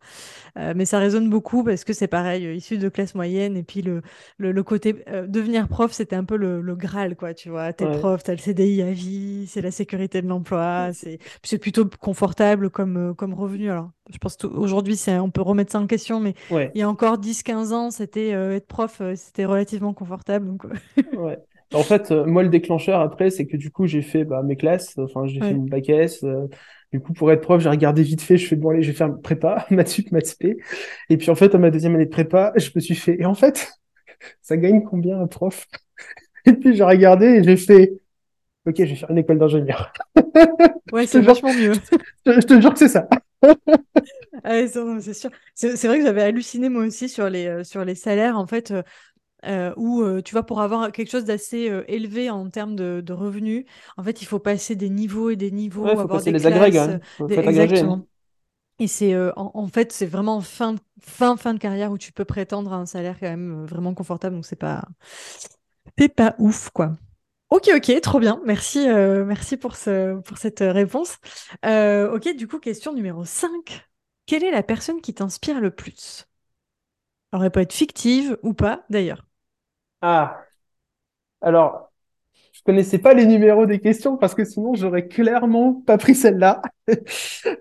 Euh, 0.59 0.73
mais 0.77 0.85
ça 0.85 0.99
résonne 0.99 1.31
beaucoup 1.31 1.65
parce 1.65 1.85
que 1.85 1.93
c'est 1.93 2.09
pareil, 2.09 2.47
euh, 2.47 2.55
issu 2.55 2.79
de 2.79 2.89
classe 2.89 3.15
moyenne, 3.15 3.57
et 3.57 3.63
puis 3.63 3.83
le, 3.83 4.03
le, 4.39 4.53
le 4.53 4.63
côté 4.63 4.95
devenir 5.29 5.69
prof, 5.69 5.93
c'était 5.93 6.17
un 6.17 6.25
peu 6.25 6.37
le, 6.37 6.75
Graal, 6.77 7.17
quoi. 7.17 7.35
Tu 7.35 7.49
vois, 7.51 7.73
t'es 7.73 7.87
Ouais. 7.87 7.99
prof, 7.99 8.23
t'as 8.23 8.33
le 8.33 8.39
CDI 8.39 8.83
à 8.83 8.93
vie, 8.93 9.47
c'est 9.49 9.61
la 9.63 9.71
sécurité 9.71 10.23
de 10.23 10.29
l'emploi, 10.29 10.91
c'est 10.93 11.19
c'est 11.43 11.59
plutôt 11.59 11.87
confortable 12.01 12.71
comme, 12.71 13.15
comme 13.17 13.35
revenu. 13.35 13.71
Alors, 13.71 13.91
je 14.11 14.19
pense 14.19 14.37
qu'aujourd'hui, 14.37 14.97
c'est, 14.97 15.19
on 15.19 15.31
peut 15.31 15.43
remettre 15.43 15.73
ça 15.73 15.81
en 15.81 15.87
question, 15.87 16.21
mais 16.21 16.35
Ouais. 16.49 16.75
il 16.75 16.81
y 16.81 16.83
a 16.83 16.89
encore 16.89 17.19
10-15 17.19 17.73
ans, 17.73 17.91
c'était 17.91 18.31
être 18.31 18.67
prof, 18.67 19.01
c'était 19.17 19.45
relativement 19.45 19.95
confortable. 19.95 20.47
Donc, 20.47 20.65
Ouais. 21.13 21.39
En 21.75 21.83
fait, 21.83 22.11
euh, 22.11 22.25
moi, 22.25 22.43
le 22.43 22.49
déclencheur 22.49 23.01
après, 23.01 23.31
c'est 23.31 23.47
que 23.47 23.57
du 23.57 23.71
coup, 23.71 23.87
j'ai 23.87 24.03
fait 24.03 24.25
bah, 24.25 24.43
mes 24.43 24.57
classes, 24.57 24.97
enfin, 24.99 25.27
j'ai 25.27 25.41
fait 25.41 25.55
mon 25.55 25.65
bac 25.65 25.89
S. 25.89 26.23
euh, 26.25 26.47
du 26.93 27.01
coup, 27.01 27.13
pour 27.13 27.33
être 27.33 27.41
prof, 27.41 27.61
j'ai 27.61 27.69
regardé 27.69 28.03
vite 28.03 28.23
fait, 28.23 28.37
je 28.37 28.47
fais 28.47 28.57
bon, 28.57 28.71
allez, 28.71 28.83
je 28.83 28.91
vais 28.93 28.97
faire 28.97 29.13
prépa, 29.21 29.67
maths 29.71 29.89
sup, 29.89 30.13
maths 30.13 30.27
spé. 30.27 30.57
Et 31.11 31.17
puis, 31.17 31.31
en 31.31 31.35
fait, 31.35 31.55
à 31.55 31.59
ma 31.59 31.71
deuxième 31.71 31.95
année 31.95 32.07
de 32.07 32.11
prépa, 32.11 32.53
je 32.57 32.71
me 32.75 32.81
suis 32.81 32.95
fait, 32.95 33.21
et 33.21 33.27
en 33.27 33.35
fait, 33.35 33.73
ça 34.43 34.57
gagne 34.57 34.83
combien 34.83 35.21
un 35.21 35.27
prof? 35.27 35.67
Et 36.47 36.53
puis, 36.53 36.77
j'ai 36.77 36.85
regardé 36.85 37.27
et 37.27 37.43
j'ai 37.43 37.57
fait, 37.57 37.95
ok, 38.67 38.75
je 38.77 38.85
vais 38.85 38.95
faire 38.97 39.11
une 39.11 39.19
école 39.19 39.39
d'ingénieur. 39.39 39.93
ouais, 40.93 41.07
c'est 41.07 41.23
jure, 41.23 41.33
vachement 41.33 41.55
mieux. 41.55 41.73
je 42.27 42.41
te 42.41 42.61
jure 42.61 42.73
que 42.75 42.79
c'est 42.79 42.89
ça. 42.89 43.09
Ah 44.43 44.67
c'est 45.01 45.15
sûr. 45.15 45.31
C'est 45.55 45.77
c'est 45.77 45.89
vrai 45.89 45.99
que 45.99 46.05
j'avais 46.05 46.23
halluciné 46.23 46.69
moi 46.69 46.85
aussi 46.85 47.09
sur 47.09 47.31
les, 47.31 47.47
euh, 47.47 47.65
sur 47.65 47.85
les 47.85 47.95
salaires, 47.95 48.39
en 48.39 48.47
fait, 48.47 48.71
euh, 48.71 48.83
euh, 49.47 49.73
où, 49.77 50.03
euh, 50.03 50.23
tu 50.23 50.33
vois, 50.33 50.45
pour 50.45 50.61
avoir 50.61 50.93
quelque 50.93 51.11
chose 51.11 51.25
d'assez 51.25 51.71
euh, 51.71 51.85
élevé 51.89 52.31
en 52.31 52.49
termes 52.51 52.77
de, 52.77 53.01
de 53.05 53.13
revenus, 53.13 53.65
en 53.97 54.03
fait, 54.05 54.23
il 54.23 54.27
faut 54.27 54.39
passer 54.39 54.77
des 54.77 54.91
niveaux 54.91 55.31
et 55.31 55.37
des 55.37 55.51
niveaux, 55.51 55.91
Ouais, 55.91 55.97
faut 55.97 56.09
avoir 56.09 56.23
passer 56.33 56.33
des 56.33 56.33
les 56.33 56.47
agrègues, 56.47 56.77
hein. 56.77 56.99
Des- 57.29 57.35
hein. 57.37 57.47
Exactement. 57.49 58.07
Et 58.81 58.89
c'est 58.89 59.15
euh, 59.15 59.33
en, 59.37 59.53
en 59.55 59.69
fait, 59.69 59.93
c'est 59.93 60.07
vraiment 60.07 60.41
fin, 60.43 60.77
fin, 61.03 61.37
fin 61.37 61.55
de 61.55 61.59
carrière 61.61 61.93
où 61.93 61.99
tu 61.99 62.13
peux 62.13 62.25
prétendre 62.27 62.73
à 62.73 62.77
un 62.77 62.87
salaire 62.87 63.19
quand 63.21 63.29
même 63.29 63.67
vraiment 63.67 63.95
confortable. 63.95 64.37
Donc, 64.37 64.47
c'est 64.47 64.57
pas, 64.57 64.85
c'est 65.99 66.09
pas 66.15 66.35
ouf, 66.39 66.71
quoi. 66.71 66.93
Ok, 67.51 67.71
ok, 67.77 68.01
trop 68.01 68.19
bien. 68.19 68.41
Merci, 68.45 68.81
merci 68.89 69.57
pour, 69.57 69.77
ce, 69.77 70.19
pour 70.23 70.39
cette 70.39 70.61
réponse. 70.61 71.19
Ok, 71.65 72.37
du 72.37 72.49
coup, 72.49 72.59
question 72.59 72.93
numéro 72.95 73.25
5. 73.25 73.87
Quelle 74.27 74.45
est 74.45 74.51
la 74.51 74.63
personne 74.63 75.01
qui 75.01 75.15
t'inspire 75.15 75.61
le 75.61 75.71
plus? 75.71 76.27
Alors, 77.33 77.45
elle 77.45 77.51
peut 77.51 77.61
être 77.61 77.73
fictive 77.75 78.39
ou 78.43 78.55
pas, 78.55 78.85
d'ailleurs. 78.91 79.27
Ah, 80.07 80.45
alors, 81.41 81.91
je 82.53 82.63
connaissais 82.65 82.99
pas 82.99 83.15
les 83.15 83.27
numéros 83.27 83.67
des 83.67 83.81
questions 83.81 84.17
parce 84.19 84.35
que 84.35 84.45
sinon 84.45 84.75
j'aurais 84.75 85.09
clairement 85.09 85.75
pas 85.87 85.99
pris 85.99 86.15
celle-là. 86.15 86.63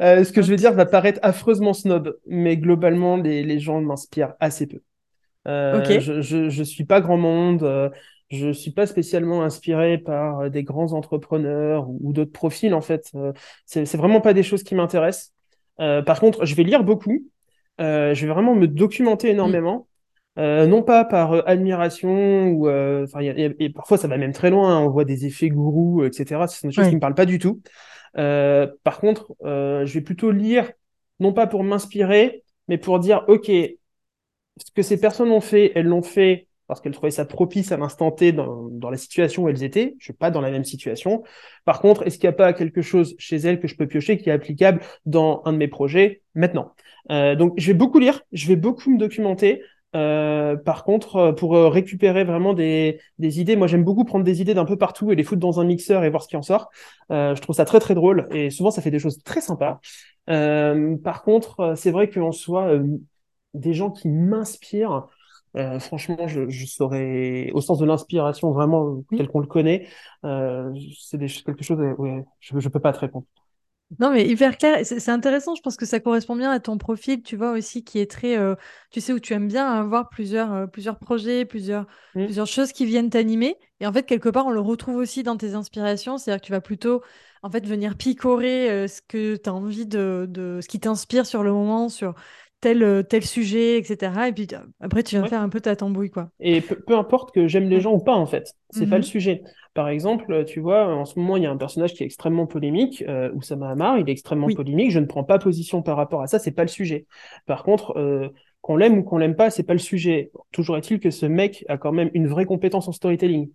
Euh, 0.01 0.23
ce 0.25 0.33
que 0.33 0.41
je 0.41 0.49
vais 0.49 0.57
dire 0.57 0.73
va 0.73 0.85
paraître 0.85 1.19
affreusement 1.23 1.73
snob, 1.73 2.17
mais 2.27 2.57
globalement 2.57 3.17
les, 3.17 3.43
les 3.43 3.59
gens 3.59 3.81
m'inspirent 3.81 4.33
assez 4.41 4.67
peu. 4.67 4.79
Euh, 5.47 5.99
je, 5.99 6.21
je, 6.21 6.49
je 6.49 6.63
suis 6.63 6.85
pas 6.85 7.01
grand 7.01 7.17
monde, 7.17 7.63
euh, 7.63 7.89
je 8.31 8.51
suis 8.51 8.71
pas 8.71 8.87
spécialement 8.87 9.43
inspiré 9.43 9.97
par 9.97 10.41
euh, 10.41 10.49
des 10.49 10.63
grands 10.63 10.93
entrepreneurs 10.93 11.89
ou, 11.89 11.99
ou 12.03 12.13
d'autres 12.13 12.33
profils 12.33 12.73
en 12.73 12.81
fait. 12.81 13.11
C'est, 13.65 13.95
vraiment 13.95 14.21
pas 14.21 14.33
des 14.33 14.43
choses 14.43 14.63
qui 14.63 14.75
m'intéressent. 14.75 15.33
Par 15.77 16.19
contre, 16.19 16.45
je 16.45 16.55
vais 16.55 16.63
lire 16.63 16.83
beaucoup. 16.83 17.25
Je 17.79 18.13
vais 18.25 18.33
vraiment 18.33 18.55
me 18.55 18.67
documenter 18.67 19.29
Mm. 19.29 19.31
énormément. 19.31 19.87
Euh, 20.39 20.65
non 20.65 20.81
pas 20.81 21.05
par 21.05 21.33
euh, 21.33 21.41
admiration 21.45 22.47
ou 22.49 22.67
euh, 22.67 23.03
enfin 23.03 23.21
il 23.21 23.27
y 23.27 23.29
a- 23.29 23.33
il 23.33 23.39
y 23.39 23.45
a- 23.45 23.53
et 23.59 23.69
parfois 23.69 23.97
ça 23.99 24.07
va 24.07 24.17
même 24.17 24.31
très 24.33 24.49
loin. 24.49 24.77
hein. 24.77 24.81
on 24.81 24.89
voit 24.89 25.05
des 25.05 25.25
effets 25.27 25.49
gourous, 25.49 26.03
etc. 26.03 26.47
Ce 26.47 26.59
sont 26.59 26.67
des 26.67 26.73
choses 26.73 26.87
qui 26.89 26.95
me 26.95 26.99
parlent 26.99 27.13
pas 27.15 27.25
du 27.27 27.37
tout. 27.37 27.61
Euh, 28.17 28.67
par 28.83 28.99
contre, 28.99 29.33
euh, 29.45 29.85
je 29.85 29.93
vais 29.95 30.01
plutôt 30.01 30.31
lire 30.31 30.71
non 31.19 31.33
pas 31.33 31.47
pour 31.47 31.63
m'inspirer, 31.63 32.43
mais 32.67 32.77
pour 32.79 32.99
dire 32.99 33.25
ok, 33.27 33.49
ce 34.57 34.71
que 34.75 34.81
ces 34.81 34.99
personnes 34.99 35.31
ont 35.31 35.41
fait, 35.41 35.71
elles 35.75 35.85
l'ont 35.87 36.03
fait 36.03 36.47
parce 36.67 36.79
qu'elles 36.79 36.93
trouvaient 36.93 37.11
ça 37.11 37.25
propice 37.25 37.71
à 37.71 37.77
l'instant 37.77 38.09
T 38.11 38.31
dans, 38.31 38.69
dans 38.69 38.89
la 38.89 38.97
situation 38.97 39.43
où 39.43 39.49
elles 39.49 39.63
étaient. 39.63 39.95
Je 39.99 40.05
suis 40.05 40.13
pas 40.13 40.31
dans 40.31 40.41
la 40.41 40.49
même 40.49 40.63
situation. 40.63 41.23
Par 41.65 41.81
contre, 41.81 42.07
est-ce 42.07 42.17
qu'il 42.17 42.27
n'y 42.27 42.33
a 42.33 42.37
pas 42.37 42.53
quelque 42.53 42.81
chose 42.81 43.15
chez 43.19 43.35
elles 43.35 43.59
que 43.59 43.67
je 43.67 43.75
peux 43.75 43.85
piocher 43.85 44.17
qui 44.17 44.29
est 44.29 44.31
applicable 44.31 44.79
dans 45.05 45.41
un 45.45 45.51
de 45.53 45.57
mes 45.57 45.67
projets 45.67 46.21
maintenant? 46.35 46.73
Euh, 47.11 47.35
donc, 47.35 47.53
je 47.57 47.67
vais 47.67 47.73
beaucoup 47.77 47.99
lire, 47.99 48.21
je 48.31 48.47
vais 48.47 48.55
beaucoup 48.55 48.89
me 48.91 48.97
documenter. 48.97 49.61
Euh, 49.95 50.55
par 50.57 50.83
contre, 50.83 51.15
euh, 51.17 51.31
pour 51.33 51.55
euh, 51.55 51.69
récupérer 51.69 52.23
vraiment 52.23 52.53
des, 52.53 52.99
des 53.19 53.39
idées, 53.39 53.55
moi 53.55 53.67
j'aime 53.67 53.83
beaucoup 53.83 54.05
prendre 54.05 54.25
des 54.25 54.41
idées 54.41 54.55
d'un 54.55 54.65
peu 54.65 54.75
partout 54.77 55.11
et 55.11 55.15
les 55.15 55.23
foutre 55.23 55.39
dans 55.41 55.59
un 55.59 55.65
mixeur 55.65 56.03
et 56.03 56.09
voir 56.09 56.23
ce 56.23 56.27
qui 56.27 56.35
en 56.35 56.41
sort. 56.41 56.69
Euh, 57.11 57.35
je 57.35 57.41
trouve 57.41 57.55
ça 57.55 57.65
très 57.65 57.79
très 57.79 57.93
drôle 57.95 58.27
et 58.31 58.49
souvent 58.49 58.71
ça 58.71 58.81
fait 58.81 58.91
des 58.91 58.99
choses 58.99 59.21
très 59.23 59.41
sympas. 59.41 59.79
Euh, 60.29 60.97
par 60.97 61.21
contre, 61.23 61.75
c'est 61.77 61.91
vrai 61.91 62.09
qu'en 62.09 62.31
soi, 62.31 62.69
euh, 62.69 62.87
des 63.53 63.73
gens 63.73 63.91
qui 63.91 64.07
m'inspirent, 64.09 65.07
franchement, 65.79 66.27
je, 66.27 66.49
je 66.49 66.65
saurais, 66.65 67.51
au 67.53 67.61
sens 67.61 67.77
de 67.77 67.85
l'inspiration 67.85 68.51
vraiment 68.51 69.03
tel 69.15 69.27
qu'on 69.27 69.39
le 69.39 69.45
connaît, 69.47 69.87
c'est 70.23 71.19
quelque 71.45 71.63
chose, 71.63 71.79
ouais, 71.99 72.25
je, 72.39 72.59
je 72.59 72.69
peux 72.69 72.79
pas 72.79 72.93
te 72.93 72.99
répondre. 72.99 73.25
Non, 73.99 74.11
mais 74.11 74.27
hyper 74.27 74.57
clair. 74.57 74.85
C'est 74.85 75.09
intéressant. 75.09 75.55
Je 75.55 75.61
pense 75.61 75.77
que 75.77 75.85
ça 75.85 75.99
correspond 75.99 76.35
bien 76.35 76.51
à 76.51 76.59
ton 76.59 76.77
profil, 76.77 77.21
tu 77.21 77.35
vois, 77.35 77.51
aussi, 77.51 77.83
qui 77.83 77.99
est 77.99 78.09
très, 78.09 78.37
euh, 78.37 78.55
tu 78.91 79.01
sais, 79.01 79.13
où 79.13 79.19
tu 79.19 79.33
aimes 79.33 79.47
bien 79.47 79.71
avoir 79.71 80.09
plusieurs, 80.09 80.51
euh, 80.53 80.67
plusieurs 80.67 80.97
projets, 80.99 81.45
plusieurs, 81.45 81.85
Mm. 82.15 82.25
plusieurs 82.25 82.47
choses 82.47 82.71
qui 82.71 82.85
viennent 82.85 83.09
t'animer. 83.09 83.57
Et 83.79 83.87
en 83.87 83.93
fait, 83.93 84.03
quelque 84.05 84.29
part, 84.29 84.47
on 84.47 84.51
le 84.51 84.59
retrouve 84.59 84.95
aussi 84.95 85.21
dans 85.23 85.37
tes 85.37 85.53
inspirations. 85.53 86.17
C'est-à-dire 86.17 86.41
que 86.41 86.45
tu 86.47 86.51
vas 86.51 86.61
plutôt, 86.61 87.03
en 87.43 87.49
fait, 87.51 87.65
venir 87.67 87.95
picorer 87.95 88.69
euh, 88.71 88.87
ce 88.87 89.01
que 89.01 89.35
tu 89.35 89.49
as 89.49 89.53
envie 89.53 89.85
de, 89.85 90.25
de, 90.29 90.59
ce 90.61 90.67
qui 90.67 90.79
t'inspire 90.79 91.25
sur 91.25 91.43
le 91.43 91.51
moment, 91.51 91.87
sur 91.89 92.15
tel, 92.63 92.83
euh, 92.83 93.03
tel 93.03 93.23
sujet, 93.25 93.77
etc. 93.79 94.29
Et 94.29 94.33
puis, 94.33 94.47
euh, 94.53 94.57
après, 94.79 95.03
tu 95.03 95.15
viens 95.15 95.23
Ouais. 95.23 95.29
faire 95.29 95.41
un 95.41 95.49
peu 95.49 95.61
ta 95.61 95.75
tambouille, 95.75 96.09
quoi. 96.09 96.29
Et 96.39 96.61
peu, 96.61 96.75
peu 96.75 96.95
importe 96.97 97.33
que 97.33 97.47
j'aime 97.47 97.69
les 97.69 97.81
gens 97.81 97.93
ou 97.93 97.99
pas, 97.99 98.13
en 98.15 98.25
fait. 98.25 98.53
C'est 98.69 98.87
pas 98.87 98.97
le 98.97 99.01
Mhm. 99.01 99.03
sujet. 99.03 99.43
Par 99.73 99.89
exemple, 99.89 100.45
tu 100.45 100.59
vois, 100.59 100.85
en 100.87 101.05
ce 101.05 101.19
moment, 101.19 101.37
il 101.37 101.43
y 101.43 101.45
a 101.45 101.51
un 101.51 101.57
personnage 101.57 101.93
qui 101.93 102.03
est 102.03 102.05
extrêmement 102.05 102.45
polémique, 102.47 103.03
euh, 103.07 103.31
Oussama 103.33 103.69
Hamar, 103.71 103.97
il 103.99 104.07
est 104.09 104.11
extrêmement 104.11 104.47
Oui. 104.47 104.55
polémique, 104.55 104.91
je 104.91 104.99
ne 104.99 105.05
prends 105.05 105.23
pas 105.23 105.39
position 105.39 105.81
par 105.81 105.97
rapport 105.97 106.21
à 106.21 106.27
ça, 106.27 106.39
c'est 106.39 106.51
pas 106.51 106.63
le 106.63 106.67
sujet. 106.69 107.05
Par 107.45 107.63
contre, 107.63 107.97
euh, 107.97 108.29
qu'on 108.61 108.77
l'aime 108.77 108.99
ou 108.99 109.03
qu'on 109.03 109.17
l'aime 109.17 109.35
pas, 109.35 109.49
c'est 109.49 109.63
pas 109.63 109.73
le 109.73 109.79
sujet. 109.79 110.31
Toujours 110.51 110.77
est-il 110.77 110.99
que 110.99 111.11
ce 111.11 111.25
mec 111.25 111.65
a 111.67 111.77
quand 111.77 111.91
même 111.91 112.09
une 112.13 112.27
vraie 112.27 112.45
compétence 112.45 112.87
en 112.87 112.91
storytelling. 112.93 113.49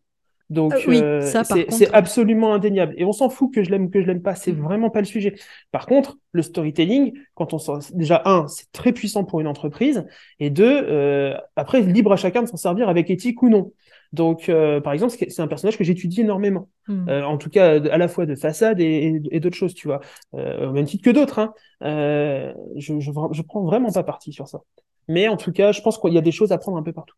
Donc, 0.51 0.73
Euh, 0.73 0.81
oui, 0.87 0.99
euh, 1.03 1.21
c'est 1.21 1.67
contre, 1.69 1.89
ouais. 1.89 1.89
absolument 1.93 2.55
indéniable. 2.55 2.95
Et 2.97 3.05
on 3.05 3.13
s'en 3.13 3.29
fout 3.29 3.53
que 3.53 3.63
je 3.63 3.71
l'aime 3.71 3.85
ou 3.85 3.91
que 3.91 4.01
je 4.01 4.07
l'aime 4.07 4.23
pas, 4.23 4.35
c'est 4.35 4.53
Mhm. 4.53 4.63
vraiment 4.63 4.91
pas 4.91 5.01
le 5.01 5.05
sujet. 5.07 5.35
Par 5.73 5.87
contre, 5.87 6.17
le 6.33 6.43
storytelling, 6.43 7.13
quand 7.35 7.53
on 7.53 7.59
déjà 7.93 8.23
un, 8.25 8.49
c'est 8.49 8.71
très 8.73 8.93
puissant 8.93 9.25
pour 9.25 9.41
une 9.41 9.47
entreprise, 9.47 10.07
et 10.41 10.49
deux, 10.51 10.85
euh, 10.89 11.35
après 11.57 11.83
libre 11.83 12.13
à 12.13 12.17
chacun 12.17 12.43
de 12.43 12.49
s'en 12.49 12.57
servir 12.57 12.89
avec 12.89 13.11
éthique 13.11 13.43
ou 13.43 13.51
non. 13.51 13.73
Donc, 14.15 14.49
euh, 14.49 14.81
par 14.81 14.95
exemple, 14.95 15.13
c'est 15.19 15.41
un 15.43 15.49
personnage 15.49 15.77
que 15.77 15.85
j'étudie 15.85 16.23
énormément. 16.23 16.71
Hmm. 16.87 17.07
Euh, 17.11 17.23
en 17.25 17.37
tout 17.37 17.51
cas, 17.51 17.73
à 17.75 17.99
la 17.99 18.09
fois 18.09 18.25
de 18.25 18.35
façade 18.35 18.81
et, 18.81 19.21
et, 19.31 19.41
d'autres 19.41 19.57
choses, 19.57 19.75
tu 19.75 19.87
vois. 19.87 20.01
Euh, 20.35 20.69
au 20.69 20.73
même 20.73 20.87
titre 20.87 21.05
que 21.05 21.11
d'autres. 21.11 21.39
Hein. 21.41 21.53
Euh, 21.83 22.55
je, 22.77 22.99
je, 23.01 23.11
je 23.33 23.43
prends 23.43 23.65
vraiment 23.65 23.93
pas 23.93 24.03
parti 24.03 24.33
sur 24.33 24.49
ça. 24.49 24.61
Mais 25.09 25.29
en 25.29 25.37
tout 25.37 25.53
cas, 25.53 25.73
je 25.73 25.83
pense 25.83 25.99
qu'il 25.99 26.15
y 26.15 26.19
a 26.19 26.23
des 26.23 26.33
choses 26.33 26.53
à 26.53 26.59
prendre 26.59 26.79
un 26.79 26.83
peu 26.83 26.93
partout. 26.93 27.17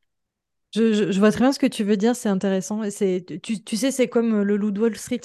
Je, 0.73 1.11
je, 1.11 1.19
vois 1.19 1.33
très 1.33 1.41
bien 1.41 1.53
ce 1.53 1.59
que 1.59 1.67
tu 1.67 1.83
veux 1.83 1.97
dire, 1.97 2.15
c'est 2.15 2.29
intéressant. 2.29 2.83
C'est, 2.91 3.25
tu, 3.43 3.63
tu 3.63 3.77
sais, 3.77 3.91
c'est 3.91 4.09
comme 4.09 4.43
le 4.43 4.57
loup 4.57 4.71
de 4.71 4.81
Wall 4.81 4.97
Street. 4.97 5.21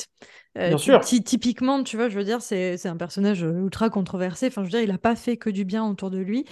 Euh, 0.57 0.69
Bien 0.69 0.77
sûr. 0.77 1.01
Typiquement, 1.01 1.83
tu 1.83 1.97
vois, 1.97 2.09
je 2.09 2.17
veux 2.17 2.23
dire, 2.23 2.41
c'est, 2.41 2.77
c'est 2.77 2.87
un 2.87 2.95
personnage 2.95 3.41
ultra 3.41 3.89
controversé. 3.89 4.47
Enfin, 4.47 4.61
je 4.61 4.67
veux 4.67 4.71
dire, 4.71 4.81
il 4.81 4.89
n'a 4.89 4.97
pas 4.97 5.15
fait 5.15 5.37
que 5.37 5.49
du 5.49 5.65
bien 5.65 5.85
autour 5.85 6.09
de 6.09 6.17
lui. 6.17 6.45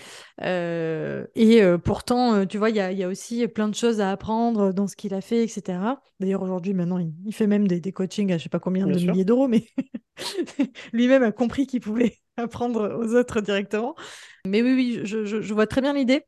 Euh, 0.44 1.26
et 1.36 1.64
euh, 1.64 1.78
pourtant, 1.78 2.46
tu 2.46 2.58
vois, 2.58 2.70
il 2.70 2.76
y 2.76 2.82
a, 2.82 2.92
y 2.92 3.04
a, 3.04 3.08
aussi 3.08 3.48
plein 3.48 3.68
de 3.68 3.76
choses 3.76 4.02
à 4.02 4.12
apprendre 4.12 4.74
dans 4.74 4.88
ce 4.88 4.96
qu'il 4.96 5.14
a 5.14 5.22
fait, 5.22 5.44
etc. 5.44 5.80
D'ailleurs, 6.20 6.44
aujourd'hui, 6.44 6.74
maintenant, 6.74 7.00
il, 7.00 7.34
fait 7.34 7.48
même 7.48 7.68
des, 7.68 7.80
des, 7.80 7.92
coachings 7.92 8.32
à 8.34 8.38
je 8.38 8.44
sais 8.44 8.50
pas 8.50 8.60
combien 8.60 8.86
de 8.86 8.94
milliers 8.94 9.26
d'euros, 9.26 9.48
mais 9.48 9.66
lui-même 10.94 11.24
a 11.24 11.32
compris 11.32 11.66
qu'il 11.66 11.82
pouvait 11.82 12.18
apprendre 12.38 13.00
aux 13.00 13.16
autres 13.16 13.42
directement. 13.42 13.96
Mais 14.46 14.62
oui, 14.62 14.74
oui, 14.76 15.00
je, 15.04 15.26
je, 15.26 15.42
je 15.42 15.54
vois 15.54 15.68
très 15.68 15.82
bien 15.82 15.94
l'idée. 15.94 16.26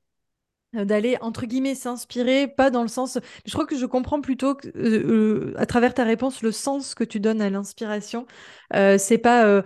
Euh, 0.75 0.85
d'aller 0.85 1.17
entre 1.21 1.45
guillemets 1.45 1.75
s'inspirer, 1.75 2.47
pas 2.47 2.69
dans 2.69 2.81
le 2.81 2.88
sens. 2.88 3.17
Je 3.45 3.51
crois 3.53 3.65
que 3.65 3.77
je 3.77 3.85
comprends 3.85 4.21
plutôt 4.21 4.55
que, 4.55 4.67
euh, 4.69 5.51
euh, 5.51 5.53
à 5.57 5.65
travers 5.65 5.93
ta 5.93 6.03
réponse 6.03 6.41
le 6.41 6.51
sens 6.51 6.95
que 6.95 7.03
tu 7.03 7.19
donnes 7.19 7.41
à 7.41 7.49
l'inspiration. 7.49 8.25
c'est 8.71 9.17
pas 9.17 9.63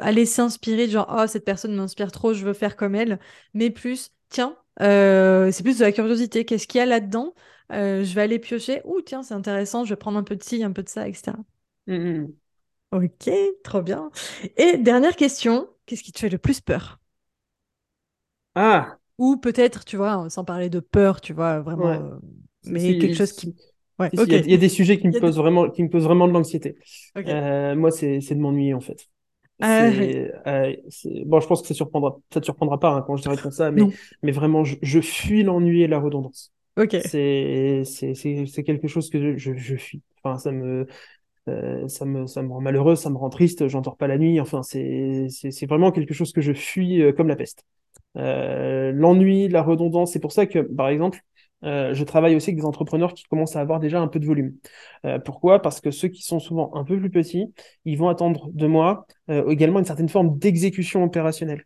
aller 0.00 0.26
s'inspirer 0.26 0.88
genre 0.88 1.06
oh 1.16 1.26
cette 1.26 1.44
personne 1.44 1.74
m'inspire 1.74 2.12
trop, 2.12 2.34
je 2.34 2.44
veux 2.44 2.52
faire 2.52 2.76
comme 2.76 2.94
elle, 2.94 3.18
mais 3.54 3.70
plus 3.70 4.10
tiens, 4.28 4.56
c'est 4.78 5.62
plus 5.62 5.78
de 5.78 5.84
la 5.84 5.92
curiosité. 5.92 6.44
Qu'est-ce 6.44 6.66
qu'il 6.66 6.78
y 6.78 6.82
a 6.82 6.86
là-dedans? 6.86 7.34
Je 7.70 8.14
vais 8.14 8.22
aller 8.22 8.38
piocher. 8.38 8.80
Ouh 8.84 9.00
tiens 9.02 9.22
c'est 9.22 9.34
intéressant, 9.34 9.84
je 9.84 9.90
vais 9.90 9.96
prendre 9.96 10.18
un 10.18 10.22
peu 10.24 10.36
de 10.36 10.42
ci, 10.42 10.62
un 10.62 10.72
peu 10.72 10.82
de 10.82 10.88
ça, 10.88 11.08
etc. 11.08 11.38
Mmh, 11.86 11.94
mmh. 11.96 12.32
Ok, 12.92 13.30
trop 13.64 13.82
bien. 13.82 14.10
Et 14.56 14.76
dernière 14.78 15.16
question, 15.16 15.68
qu'est-ce 15.86 16.02
qui 16.02 16.12
te 16.12 16.18
fait 16.20 16.28
le 16.28 16.38
plus 16.38 16.60
peur? 16.60 17.00
Ah 18.54 18.98
ou 19.22 19.36
peut-être, 19.36 19.84
tu 19.84 19.96
vois, 19.96 20.28
sans 20.30 20.44
parler 20.44 20.68
de 20.68 20.80
peur, 20.80 21.20
tu 21.20 21.32
vois, 21.32 21.60
vraiment, 21.60 21.90
euh, 21.90 22.10
mais 22.66 22.98
quelque 22.98 23.14
chose 23.14 23.32
qui. 23.32 23.54
Ouais, 24.00 24.10
il, 24.12 24.50
y 24.50 24.54
a, 24.54 24.56
des 24.56 24.68
sujets 24.68 24.98
qui 24.98 25.06
me 25.06 25.20
posent 25.20 25.36
vraiment, 25.36 25.70
qui 25.70 25.84
me 25.84 25.88
posent 25.88 26.02
vraiment 26.02 26.26
de 26.26 26.32
l'anxiété. 26.32 26.74
Euh, 27.16 27.76
moi, 27.76 27.92
c'est 27.92 28.18
de 28.18 28.40
m'ennuyer 28.40 28.74
en 28.74 28.80
fait. 28.80 29.06
Ah, 29.60 29.84
euh, 29.84 30.74
bon, 31.24 31.38
je 31.38 31.46
pense 31.46 31.62
que 31.62 31.68
ça 31.68 31.74
surprendra, 31.74 32.18
ça 32.34 32.40
te 32.40 32.46
surprendra 32.46 32.80
pas 32.80 32.94
hein, 32.94 33.04
quand 33.06 33.14
je 33.14 33.22
dirais 33.22 33.36
comme 33.36 33.52
ça, 33.52 33.70
mais, 33.70 33.82
mais 34.24 34.32
vraiment, 34.32 34.64
je, 34.64 35.00
fuis 35.00 35.44
l'ennui 35.44 35.82
et 35.82 35.86
la 35.86 36.00
redondance. 36.00 36.52
Ok. 36.76 36.96
C'est 37.04 37.84
quelque 38.66 38.88
chose 38.88 39.08
que 39.08 39.38
je, 39.38 39.54
je, 39.56 39.76
fuis. 39.76 40.02
Enfin, 40.24 40.36
ça 40.38 40.50
me, 40.50 40.88
ça 41.86 42.04
me, 42.04 42.26
ça 42.26 42.42
me 42.42 42.48
rend 42.48 42.60
malheureux, 42.60 42.96
ça 42.96 43.08
me 43.08 43.18
rend 43.18 43.30
triste, 43.30 43.68
j'entends 43.68 43.92
pas 43.94 44.08
la 44.08 44.18
nuit. 44.18 44.40
Enfin, 44.40 44.64
c'est 44.64 45.28
vraiment 45.68 45.92
quelque 45.92 46.12
chose 46.12 46.32
que 46.32 46.40
je 46.40 46.52
fuis 46.52 47.04
comme 47.16 47.28
la 47.28 47.36
peste. 47.36 47.64
Euh, 48.16 48.92
l'ennui, 48.92 49.48
la 49.48 49.62
redondance. 49.62 50.12
C'est 50.12 50.20
pour 50.20 50.32
ça 50.32 50.46
que, 50.46 50.58
par 50.60 50.88
exemple, 50.88 51.20
euh, 51.64 51.94
je 51.94 52.04
travaille 52.04 52.34
aussi 52.34 52.50
avec 52.50 52.58
des 52.58 52.66
entrepreneurs 52.66 53.14
qui 53.14 53.24
commencent 53.24 53.56
à 53.56 53.60
avoir 53.60 53.80
déjà 53.80 54.00
un 54.00 54.08
peu 54.08 54.18
de 54.18 54.26
volume. 54.26 54.54
Euh, 55.06 55.18
pourquoi? 55.18 55.62
Parce 55.62 55.80
que 55.80 55.90
ceux 55.90 56.08
qui 56.08 56.22
sont 56.22 56.40
souvent 56.40 56.74
un 56.74 56.84
peu 56.84 56.98
plus 56.98 57.10
petits, 57.10 57.52
ils 57.84 57.96
vont 57.96 58.08
attendre 58.08 58.50
de 58.52 58.66
moi 58.66 59.06
également 59.28 59.78
une 59.78 59.84
certaine 59.84 60.08
forme 60.08 60.38
d'exécution 60.38 61.04
opérationnelle. 61.04 61.64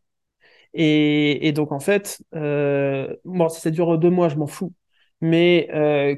Et, 0.74 1.52
donc 1.52 1.72
en 1.72 1.80
fait, 1.80 2.22
bon, 2.32 3.48
si 3.48 3.60
ça 3.60 3.70
dure 3.70 3.98
deux 3.98 4.10
mois, 4.10 4.28
je 4.28 4.36
m'en 4.36 4.46
fous. 4.46 4.72
Mais 5.22 5.68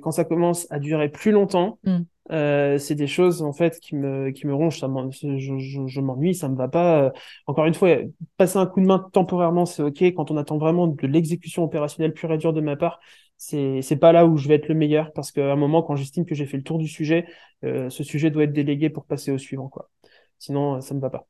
quand 0.03 0.11
ça 0.11 0.25
commence 0.25 0.67
à 0.71 0.81
durer 0.81 1.09
plus 1.09 1.31
longtemps, 1.31 1.79
mm. 1.85 2.01
Euh, 2.31 2.79
c'est 2.79 2.95
des 2.95 3.07
choses 3.07 3.43
en 3.43 3.53
fait 3.53 3.81
qui 3.81 3.97
me 3.97 4.31
qui 4.31 4.47
me 4.47 4.55
rongent. 4.55 4.79
Ça 4.81 4.89
je, 5.11 5.59
je, 5.59 5.87
je 5.87 6.01
m'ennuie, 6.01 6.35
ça 6.35 6.49
me 6.49 6.57
va 6.57 6.69
pas. 6.69 7.05
Euh, 7.05 7.11
encore 7.47 7.67
une 7.67 7.75
fois, 7.75 7.97
passer 8.37 8.59
un 8.59 8.67
coup 8.67 8.81
de 8.81 8.87
main 8.87 9.09
temporairement, 9.13 9.67
c'est 9.67 9.83
ok. 9.83 10.03
Quand 10.15 10.31
on 10.31 10.37
attend 10.37 10.59
vraiment 10.59 10.87
de 10.89 11.07
l'exécution 11.07 11.65
opérationnelle 11.65 12.13
pure 12.15 12.33
et 12.33 12.39
dure 12.39 12.53
de 12.53 12.61
ma 12.61 12.77
part, 12.77 13.01
c'est 13.39 13.83
c'est 13.83 13.97
pas 13.97 14.13
là 14.13 14.27
où 14.27 14.37
je 14.37 14.49
vais 14.49 14.55
être 14.57 14.69
le 14.69 14.75
meilleur 14.75 15.13
parce 15.13 15.33
qu'à 15.33 15.53
un 15.53 15.57
moment, 15.57 15.83
quand 15.83 15.97
j'estime 15.97 16.27
que 16.27 16.35
j'ai 16.35 16.47
fait 16.47 16.57
le 16.59 16.63
tour 16.65 16.79
du 16.79 16.89
sujet, 16.89 17.27
euh, 17.65 17.91
ce 17.91 18.05
sujet 18.05 18.31
doit 18.31 18.45
être 18.45 18.53
délégué 18.53 18.91
pour 18.91 19.05
passer 19.07 19.31
au 19.33 19.39
suivant, 19.39 19.69
quoi. 19.69 19.91
Sinon, 20.39 20.81
ça 20.81 20.95
me 20.95 21.01
va 21.01 21.11
pas. 21.11 21.27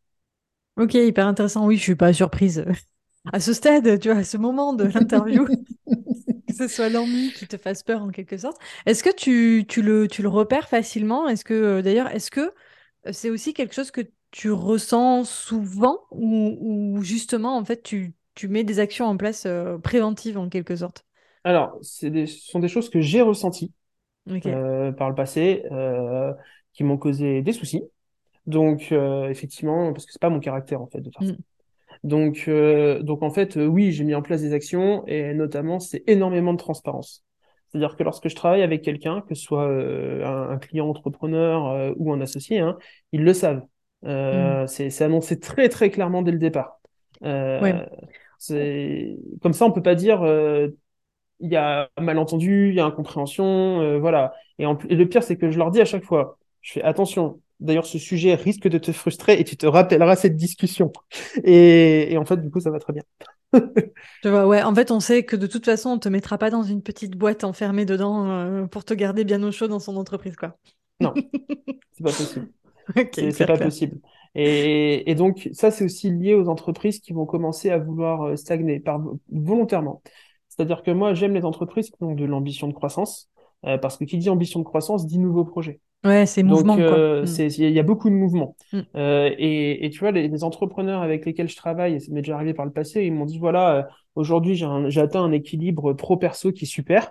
Ok, 0.77 0.95
hyper 0.95 1.27
intéressant. 1.27 1.67
Oui, 1.67 1.77
je 1.77 1.83
suis 1.83 1.97
pas 1.97 2.13
surprise 2.13 2.65
à 3.33 3.41
ce 3.41 3.53
stade, 3.53 3.99
tu 4.01 4.09
vois, 4.11 4.19
à 4.21 4.25
ce 4.25 4.37
moment 4.37 4.75
de 4.75 4.85
l'interview. 4.85 5.47
que 6.59 6.69
ce 6.69 6.75
soit 6.75 6.89
l'ennui 6.89 7.33
qui 7.33 7.47
te 7.47 7.57
fasse 7.57 7.83
peur 7.83 8.03
en 8.03 8.11
quelque 8.11 8.37
sorte. 8.37 8.59
Est-ce 8.87 9.03
que 9.03 9.15
tu, 9.15 9.65
tu, 9.69 9.83
le, 9.83 10.09
tu 10.09 10.23
le 10.23 10.29
repères 10.29 10.69
facilement? 10.69 11.29
Est-ce 11.29 11.45
que, 11.45 11.55
euh, 11.55 11.83
d'ailleurs, 11.83 12.09
est-ce 12.09 12.31
que 12.31 12.41
euh, 13.07 13.13
c'est 13.13 13.31
aussi 13.31 13.55
quelque 13.55 13.75
chose 13.75 13.91
que 13.91 14.03
tu 14.31 14.51
ressens 14.51 15.25
souvent 15.25 16.01
ou, 16.11 16.99
justement, 17.03 17.57
en 17.57 17.65
fait, 17.65 17.83
tu, 17.83 18.15
tu, 18.35 18.49
mets 18.49 18.65
des 18.65 18.79
actions 18.79 19.07
en 19.07 19.17
place 19.17 19.47
euh, 19.47 19.79
préventives 19.79 20.37
en 20.37 20.49
quelque 20.49 20.77
sorte? 20.77 21.05
Alors, 21.45 21.79
des, 22.03 22.27
ce 22.27 22.51
sont 22.51 22.59
des 22.59 22.69
choses 22.69 22.91
que 22.91 23.01
j'ai 23.01 23.23
ressenties 23.23 23.73
par 24.27 25.09
le 25.09 25.15
passé 25.15 25.63
qui 26.75 26.85
m'ont 26.85 26.99
causé 26.99 27.41
des 27.41 27.53
soucis. 27.53 27.83
Donc, 28.47 28.93
effectivement, 28.93 29.93
parce 29.93 30.05
que 30.05 30.13
c'est 30.13 30.21
pas 30.21 30.29
mon 30.29 30.41
caractère, 30.41 30.83
en 30.83 30.89
fait, 30.89 31.01
de 31.01 31.11
faire 31.11 31.27
ça. 31.27 31.35
Donc, 32.05 32.45
euh, 32.49 33.03
donc 33.03 33.23
en 33.23 33.31
fait, 33.31 33.57
euh, 33.57 33.67
oui, 33.67 33.93
j'ai 33.93 34.05
mis 34.05 34.15
en 34.15 34.23
place 34.23 34.43
des 34.43 34.53
actions 34.53 35.07
et 35.07 35.35
notamment, 35.35 35.81
c'est 35.81 36.03
énormément 36.07 36.53
de 36.53 36.59
transparence. 36.59 37.25
C'est-à-dire 37.69 37.97
que 37.97 38.03
lorsque 38.03 38.29
je 38.29 38.35
travaille 38.35 38.63
avec 38.63 38.83
quelqu'un, 38.83 39.23
que 39.23 39.35
ce 39.35 39.43
soit 39.43 39.69
euh, 39.69 40.25
un, 40.25 40.59
client 40.59 40.89
entrepreneur 40.89 41.95
ou 41.99 42.13
un 42.13 42.21
associé, 42.21 42.61
hein, 42.61 42.79
ils 43.13 43.23
le 43.23 43.35
savent. 43.35 43.63
Mm. 44.03 44.67
C'est 44.67 45.03
annoncé 45.03 45.39
très 45.39 45.69
très 45.69 45.91
clairement 45.91 46.23
dès 46.23 46.31
le 46.31 46.39
départ. 46.39 46.81
C'est 48.39 49.17
comme 49.43 49.53
ça, 49.53 49.67
on 49.67 49.73
peut 49.73 49.83
pas 49.83 49.97
dire 49.97 50.25
il 51.41 51.51
y 51.51 51.57
a 51.57 51.89
malentendu, 52.01 52.71
il 52.71 52.75
y 52.75 52.81
a 52.81 52.87
incompréhension, 52.87 53.99
voilà. 53.99 54.33
Et, 54.59 54.65
et 54.65 54.97
le 54.97 55.09
pire, 55.09 55.23
c'est 55.23 55.37
que 55.37 55.51
je 55.51 55.59
leur 55.59 55.71
dis 55.71 55.81
à 55.81 55.85
chaque 55.85 56.05
fois, 56.05 56.39
je 56.63 56.73
fais 56.73 56.83
attention, 56.83 57.41
D'ailleurs, 57.61 57.87
ce 57.87 57.99
sujet 57.99 58.35
risque 58.35 58.69
de 58.69 58.79
te 58.79 58.93
frustrer 58.93 59.41
et 59.41 59.45
tu 59.45 59.57
te 59.57 59.67
rappelleras 59.67 60.17
cette 60.17 60.37
discussion. 60.37 60.93
Et, 61.43 62.17
en 62.17 62.25
fait, 62.25 62.37
du 62.37 62.51
coup, 62.51 62.61
ça 62.61 62.71
va 62.71 62.79
très 62.79 62.93
bien. 62.93 63.03
Je 64.23 64.29
vois, 64.29 64.47
ouais. 64.47 64.63
En 64.63 64.75
fait, 64.75 64.91
on 64.91 65.01
sait 65.01 65.25
que 65.25 65.35
de 65.35 65.47
toute 65.47 65.65
façon, 65.65 65.91
on 65.91 65.99
te 65.99 66.09
mettra 66.09 66.39
pas 66.39 66.51
dans 66.51 66.63
une 66.63 66.83
petite 66.83 67.17
boîte 67.17 67.45
enfermée 67.45 67.85
dedans 67.85 68.29
euh, 68.31 68.67
pour 68.67 68.85
te 68.85 68.95
garder 68.95 69.25
bien 69.25 69.43
au 69.43 69.51
chaud 69.51 69.67
dans 69.67 69.81
son 69.81 69.97
entreprise, 69.97 70.37
quoi. 70.37 70.57
Non, 71.01 71.15
c'est 71.93 72.05
pas 72.05 72.13
possible. 72.13 72.49
c'est 73.13 73.47
pas 73.47 73.59
possible. 73.59 73.99
Et, 74.35 75.15
donc, 75.17 75.49
ça, 75.53 75.71
c'est 75.73 75.85
aussi 75.85 76.11
lié 76.11 76.35
aux 76.35 76.49
entreprises 76.49 77.01
qui 77.01 77.13
vont 77.13 77.27
commencer 77.27 77.71
à 77.71 77.79
vouloir 77.79 78.23
euh, 78.23 78.37
stagner 78.37 78.79
par, 78.79 79.01
volontairement. 79.33 80.03
C'est-à-dire 80.49 80.83
que 80.83 80.91
moi, 80.91 81.15
j'aime 81.15 81.35
les 81.35 81.45
entreprises 81.45 81.91
qui 81.91 82.03
ont 82.03 82.15
de 82.15 82.25
l'ambition 82.25 82.69
de 82.69 82.73
croissance, 82.73 83.31
euh, 83.67 83.79
parce 83.79 83.97
que 83.97 84.05
qui 84.05 84.19
dit 84.19 84.31
ambition 84.31 84.61
de 84.61 84.65
croissance 84.65 85.07
dit 85.07 85.19
nouveau 85.19 85.45
projet. 85.45 85.81
Ouais, 86.05 86.27
c'est 86.27 86.43
mouvement. 86.43 86.77
Donc, 86.77 86.85
euh, 86.85 87.25
mm. 87.25 87.49
il 87.59 87.71
y 87.71 87.79
a 87.81 87.83
beaucoup 87.83 88.09
de 88.09 88.15
mouvements. 88.15 88.57
Mm. 88.73 88.81
Euh, 88.97 89.31
et, 89.37 89.85
et, 89.85 89.91
tu 89.91 89.99
vois, 90.01 90.13
les, 90.13 90.29
les, 90.29 90.45
entrepreneurs 90.45 91.03
avec 91.03 91.27
lesquels 91.27 91.49
je 91.49 91.57
travaille, 91.57 91.95
et 91.95 92.01
ça 92.01 92.13
m'est 92.13 92.21
déjà 92.21 92.37
arrivé 92.37 92.55
par 92.55 92.65
le 92.65 92.73
passé, 92.73 93.05
ils 93.05 93.13
m'ont 93.13 93.25
dit 93.25 93.39
voilà, 93.39 93.77
euh, 93.77 93.83
aujourd'hui 94.15 94.55
j'ai 94.55 95.01
atteint 95.01 95.23
un 95.23 95.33
équilibre 95.33 95.93
pro-perso 95.95 96.53
qui 96.53 96.65
est 96.65 96.69
super. 96.69 97.11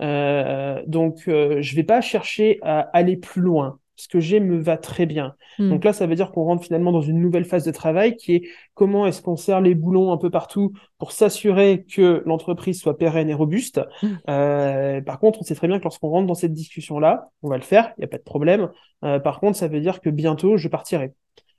Euh, 0.00 0.82
donc, 0.86 1.24
je 1.26 1.76
vais 1.76 1.84
pas 1.84 2.00
chercher 2.00 2.58
à 2.62 2.80
aller 2.80 3.16
plus 3.16 3.42
loin 3.42 3.78
ce 3.96 4.08
que 4.08 4.20
j'ai 4.20 4.40
me 4.40 4.58
va 4.58 4.76
très 4.76 5.06
bien. 5.06 5.34
Hmm. 5.58 5.70
Donc 5.70 5.84
là, 5.84 5.92
ça 5.92 6.06
veut 6.06 6.14
dire 6.14 6.32
qu'on 6.32 6.44
rentre 6.44 6.64
finalement 6.64 6.92
dans 6.92 7.00
une 7.00 7.20
nouvelle 7.20 7.44
phase 7.44 7.64
de 7.64 7.70
travail 7.70 8.16
qui 8.16 8.34
est 8.34 8.48
comment 8.74 9.06
est-ce 9.06 9.22
qu'on 9.22 9.36
serre 9.36 9.60
les 9.60 9.74
boulons 9.74 10.12
un 10.12 10.16
peu 10.16 10.30
partout 10.30 10.72
pour 10.98 11.12
s'assurer 11.12 11.84
que 11.84 12.22
l'entreprise 12.26 12.80
soit 12.80 12.98
pérenne 12.98 13.30
et 13.30 13.34
robuste. 13.34 13.80
Hmm. 14.02 14.08
Euh, 14.28 15.00
par 15.00 15.18
contre, 15.18 15.40
on 15.40 15.44
sait 15.44 15.54
très 15.54 15.68
bien 15.68 15.78
que 15.78 15.84
lorsqu'on 15.84 16.08
rentre 16.08 16.26
dans 16.26 16.34
cette 16.34 16.52
discussion-là, 16.52 17.30
on 17.42 17.48
va 17.48 17.56
le 17.56 17.62
faire, 17.62 17.92
il 17.96 18.00
n'y 18.00 18.04
a 18.04 18.08
pas 18.08 18.18
de 18.18 18.22
problème. 18.22 18.70
Euh, 19.04 19.18
par 19.18 19.40
contre, 19.40 19.56
ça 19.56 19.68
veut 19.68 19.80
dire 19.80 20.00
que 20.00 20.10
bientôt, 20.10 20.56
je 20.56 20.68
partirai. 20.68 21.12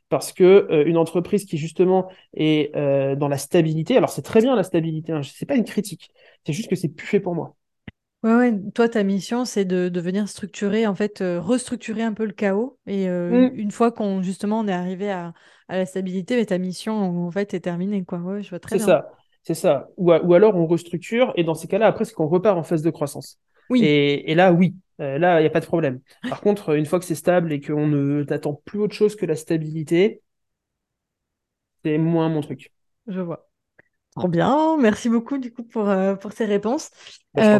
Parce 0.09 0.33
que 0.33 0.67
euh, 0.69 0.85
une 0.85 0.97
entreprise 0.97 1.45
qui 1.45 1.57
justement 1.57 2.09
est 2.35 2.71
dans 3.17 3.27
la 3.27 3.37
stabilité, 3.37 3.97
alors 3.97 4.09
c'est 4.09 4.21
très 4.21 4.41
bien 4.41 4.55
la 4.55 4.63
stabilité, 4.63 5.11
hein, 5.11 5.21
c'est 5.23 5.45
pas 5.45 5.55
une 5.55 5.63
critique, 5.63 6.11
c'est 6.45 6.53
juste 6.53 6.69
que 6.69 6.75
c'est 6.75 6.89
plus 6.89 7.07
fait 7.07 7.19
pour 7.19 7.33
moi. 7.33 7.55
Ouais, 8.25 8.33
ouais. 8.33 8.53
Toi, 8.73 8.89
ta 8.89 9.03
mission, 9.03 9.45
c'est 9.45 9.65
de, 9.65 9.87
de 9.87 10.01
venir 10.01 10.27
structurer, 10.27 10.87
en 10.87 10.95
fait, 10.95 11.21
euh, 11.21 11.39
restructurer 11.39 12.01
un 12.01 12.13
peu 12.13 12.25
le 12.25 12.33
chaos. 12.33 12.79
Et 12.87 13.07
euh, 13.07 13.49
mm. 13.51 13.55
une 13.55 13.69
fois 13.69 13.91
qu'on, 13.91 14.23
justement, 14.23 14.59
on 14.61 14.67
est 14.67 14.73
arrivé 14.73 15.11
à, 15.11 15.33
à 15.67 15.77
la 15.77 15.85
stabilité, 15.85 16.35
mais 16.35 16.47
ta 16.47 16.57
mission, 16.57 17.27
en 17.27 17.29
fait, 17.29 17.53
est 17.53 17.59
terminée, 17.59 18.03
quoi. 18.03 18.17
Ouais, 18.17 18.41
je 18.41 18.49
vois 18.49 18.59
très 18.59 18.79
C'est 18.79 18.85
ça, 18.85 19.11
c'est 19.43 19.53
ça. 19.53 19.89
Ou, 19.97 20.11
ou 20.11 20.33
alors 20.33 20.55
on 20.55 20.65
restructure, 20.65 21.33
et 21.35 21.43
dans 21.43 21.53
ces 21.53 21.67
cas-là, 21.67 21.85
après, 21.85 22.03
c'est 22.03 22.15
qu'on 22.15 22.25
repart 22.25 22.57
en 22.57 22.63
phase 22.63 22.81
de 22.81 22.89
croissance. 22.89 23.39
Oui. 23.69 23.83
Et, 23.83 24.31
et 24.31 24.33
là, 24.33 24.51
oui, 24.51 24.75
euh, 25.01 25.19
là, 25.19 25.39
il 25.39 25.43
n'y 25.43 25.47
a 25.47 25.51
pas 25.51 25.59
de 25.59 25.67
problème. 25.67 25.99
Par 26.27 26.41
contre, 26.41 26.75
une 26.75 26.87
fois 26.87 26.97
que 26.97 27.05
c'est 27.05 27.13
stable 27.13 27.53
et 27.53 27.61
qu'on 27.61 27.85
ne 27.85 28.23
t'attend 28.23 28.59
plus 28.65 28.79
autre 28.79 28.95
chose 28.95 29.15
que 29.15 29.27
la 29.27 29.35
stabilité, 29.35 30.23
c'est 31.83 31.99
moins 31.99 32.29
mon 32.29 32.41
truc. 32.41 32.71
Je 33.05 33.21
vois. 33.21 33.47
Trop 34.15 34.29
bien. 34.29 34.77
Merci 34.79 35.09
beaucoup, 35.09 35.37
du 35.37 35.53
coup, 35.53 35.63
pour, 35.63 35.93
pour 36.19 36.31
ces 36.31 36.45
réponses. 36.45 36.89
Bah, 37.35 37.59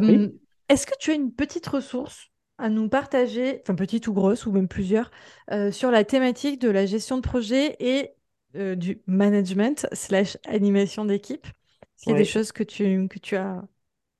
est-ce 0.70 0.88
que 0.88 0.94
tu 1.00 1.12
as 1.12 1.16
une 1.16 1.32
petite 1.32 1.68
ressource 1.68 2.30
à 2.58 2.70
nous 2.70 2.88
partager, 2.88 3.62
enfin 3.62 3.76
petite 3.76 4.08
ou 4.08 4.14
grosse, 4.14 4.46
ou 4.46 4.52
même 4.52 4.68
plusieurs, 4.68 5.12
euh, 5.52 5.72
sur 5.72 5.92
la 5.92 6.04
thématique 6.04 6.62
de 6.62 6.70
la 6.70 6.86
gestion 6.86 7.18
de 7.18 7.22
projet 7.22 7.76
et 7.80 8.12
euh, 8.56 8.76
du 8.76 9.02
management 9.08 9.88
slash 9.92 10.38
animation 10.46 11.06
d'équipe? 11.06 11.46
Est-ce 11.48 12.04
qu'il 12.04 12.12
y 12.14 12.16
a 12.16 12.18
des 12.18 12.26
choses 12.26 12.52
que 12.52 12.64
tu, 12.64 13.08
que 13.08 13.20
tu 13.20 13.36
as... 13.36 13.64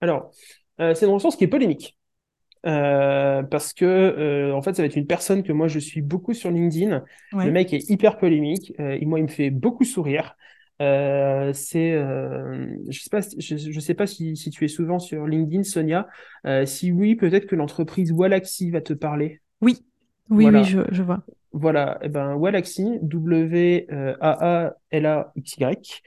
Alors, 0.02 0.32
c'est 0.78 1.04
une 1.04 1.12
ressource 1.12 1.36
qui 1.36 1.46
est 1.46 1.48
polémique. 1.48 1.98
Euh, 2.66 3.44
parce 3.44 3.74
que 3.74 3.86
euh, 3.86 4.56
en 4.56 4.62
fait 4.64 4.74
ça 4.74 4.82
va 4.82 4.88
être 4.88 4.96
une 4.96 5.06
personne 5.06 5.44
que 5.44 5.52
moi 5.52 5.68
je 5.68 5.78
suis 5.78 6.02
beaucoup 6.02 6.34
sur 6.34 6.50
LinkedIn. 6.50 7.04
Le 7.34 7.52
mec 7.52 7.74
est 7.74 7.90
hyper 7.92 8.18
polémique, 8.18 8.74
euh, 8.80 8.98
et 9.00 9.06
moi 9.06 9.20
il 9.20 9.24
me 9.24 9.30
fait 9.30 9.52
beaucoup 9.52 9.84
sourire. 9.84 10.36
Euh, 10.82 11.54
c'est, 11.54 11.94
je 11.94 13.00
sais 13.00 13.10
pas, 13.10 13.22
je, 13.22 13.80
sais 13.80 13.94
pas 13.94 14.08
si, 14.08 14.36
si, 14.36 14.50
tu 14.50 14.66
es 14.66 14.68
souvent 14.68 15.00
sur 15.00 15.28
LinkedIn, 15.28 15.64
Sonia. 15.64 16.08
si 16.66 16.92
oui, 16.92 17.16
peut-être 17.16 17.46
que 17.46 17.56
l'entreprise 17.56 18.12
Walaxy 18.12 18.72
va 18.72 18.82
te 18.82 18.94
parler. 18.94 19.42
Oui, 19.62 19.78
oui, 20.30 20.50
oui, 20.50 20.64
je, 20.64 20.82
je, 20.92 21.04
vois. 21.04 21.24
Voilà, 21.54 21.98
et 22.02 22.08
eh 22.08 22.10
ben 22.10 22.34
Walaxy, 22.36 23.00
W 23.02 23.88
A 24.20 24.66
A 24.66 24.74
L 24.92 25.06
A 25.06 25.32
X 25.36 25.58
Y. 25.58 26.02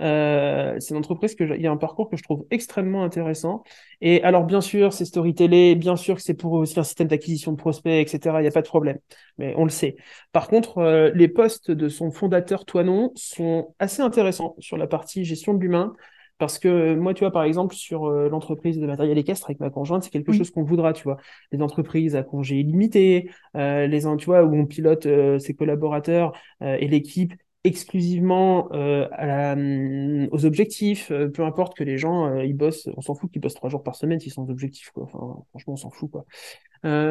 Euh, 0.00 0.76
c'est 0.78 0.94
une 0.94 0.98
entreprise 0.98 1.34
que 1.34 1.44
il 1.44 1.60
y 1.62 1.66
a 1.66 1.70
un 1.70 1.76
parcours 1.76 2.08
que 2.08 2.16
je 2.16 2.22
trouve 2.22 2.46
extrêmement 2.50 3.04
intéressant. 3.04 3.62
Et 4.00 4.22
alors 4.22 4.44
bien 4.44 4.60
sûr, 4.60 4.92
c'est 4.92 5.04
storytelling, 5.04 5.78
bien 5.78 5.96
sûr 5.96 6.16
que 6.16 6.22
c'est 6.22 6.34
pour 6.34 6.52
aussi 6.52 6.78
un 6.78 6.84
système 6.84 7.08
d'acquisition 7.08 7.52
de 7.52 7.56
prospects, 7.56 7.92
etc. 7.92 8.40
Il 8.40 8.42
n'y 8.42 8.48
a 8.48 8.52
pas 8.52 8.62
de 8.62 8.68
problème, 8.68 8.98
mais 9.38 9.54
on 9.56 9.64
le 9.64 9.70
sait. 9.70 9.96
Par 10.32 10.48
contre, 10.48 10.78
euh, 10.78 11.10
les 11.14 11.28
postes 11.28 11.70
de 11.70 11.88
son 11.88 12.10
fondateur 12.10 12.64
Toinon 12.64 13.12
sont 13.14 13.74
assez 13.78 14.02
intéressants 14.02 14.56
sur 14.58 14.76
la 14.76 14.86
partie 14.86 15.24
gestion 15.24 15.54
de 15.54 15.60
l'humain. 15.60 15.94
Parce 16.38 16.58
que 16.58 16.94
moi, 16.94 17.12
tu 17.12 17.20
vois, 17.20 17.32
par 17.32 17.42
exemple, 17.42 17.74
sur 17.74 18.06
euh, 18.06 18.30
l'entreprise 18.30 18.78
de 18.78 18.86
matériel 18.86 19.18
équestre 19.18 19.48
avec 19.50 19.60
ma 19.60 19.68
conjointe, 19.68 20.04
c'est 20.04 20.10
quelque 20.10 20.32
chose 20.32 20.50
qu'on 20.50 20.62
voudra, 20.62 20.94
tu 20.94 21.02
vois. 21.02 21.18
Les 21.52 21.60
entreprises 21.60 22.16
à 22.16 22.22
congé 22.22 22.56
illimité, 22.60 23.30
les, 23.54 24.00
tu 24.16 24.24
vois, 24.24 24.42
où 24.44 24.54
on 24.56 24.64
pilote 24.64 25.06
ses 25.38 25.52
collaborateurs 25.54 26.32
et 26.62 26.88
l'équipe 26.88 27.34
exclusivement 27.64 28.68
euh, 28.72 29.06
hum, 29.18 30.28
aux 30.32 30.46
objectifs, 30.46 31.10
euh, 31.10 31.28
peu 31.28 31.44
importe 31.44 31.76
que 31.76 31.84
les 31.84 31.98
gens 31.98 32.26
euh, 32.26 32.44
ils 32.44 32.56
bossent, 32.56 32.88
on 32.96 33.02
s'en 33.02 33.14
fout 33.14 33.30
qu'ils 33.30 33.42
bossent 33.42 33.54
trois 33.54 33.68
jours 33.68 33.82
par 33.82 33.96
semaine 33.96 34.18
s'ils 34.18 34.32
sont 34.32 34.44
aux 34.46 34.50
objectifs 34.50 34.90
quoi. 34.90 35.04
Enfin, 35.04 35.42
franchement, 35.50 35.74
on 35.74 35.76
s'en 35.76 35.90
fout 35.90 36.10
quoi. 36.10 36.24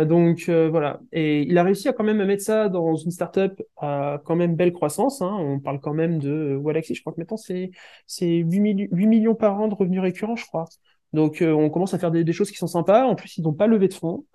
donc 0.06 0.50
voilà, 0.50 1.00
et 1.12 1.44
il 1.44 1.58
a 1.58 1.64
réussi 1.64 1.88
à 1.88 1.94
quand 1.94 2.04
même 2.04 2.24
mettre 2.26 2.44
ça 2.44 2.70
dans 2.70 2.96
une 2.96 3.12
startup 3.12 3.62
à 3.78 4.20
quand 4.26 4.36
même 4.36 4.56
belle 4.56 4.74
croissance. 4.74 5.22
Hein. 5.22 5.36
On 5.40 5.60
parle 5.60 5.80
quand 5.80 5.94
même 5.94 6.18
de 6.20 6.56
Walaxy, 6.56 6.96
je 6.96 7.02
crois 7.02 7.14
que 7.14 7.20
maintenant 7.20 7.38
c'est 7.38 7.72
c'est 8.08 8.38
8, 8.38 8.90
8 8.92 9.08
millions 9.08 9.36
par 9.36 9.60
an 9.60 9.68
de 9.68 9.76
revenus 9.76 10.02
récurrents, 10.02 10.36
je 10.36 10.46
crois. 10.46 10.66
Donc 11.14 11.44
on 11.46 11.70
commence 11.70 11.94
à 11.94 12.00
faire 12.00 12.12
des, 12.12 12.24
des, 12.24 12.34
choses 12.34 12.52
qui 12.52 12.58
sont 12.58 12.68
sympas. 12.68 13.06
En 13.06 13.16
plus, 13.16 13.38
ils 13.38 13.44
n'ont 13.44 13.54
pas 13.54 13.68
levé 13.68 13.88
de 13.88 13.94
fonds. 13.94 14.26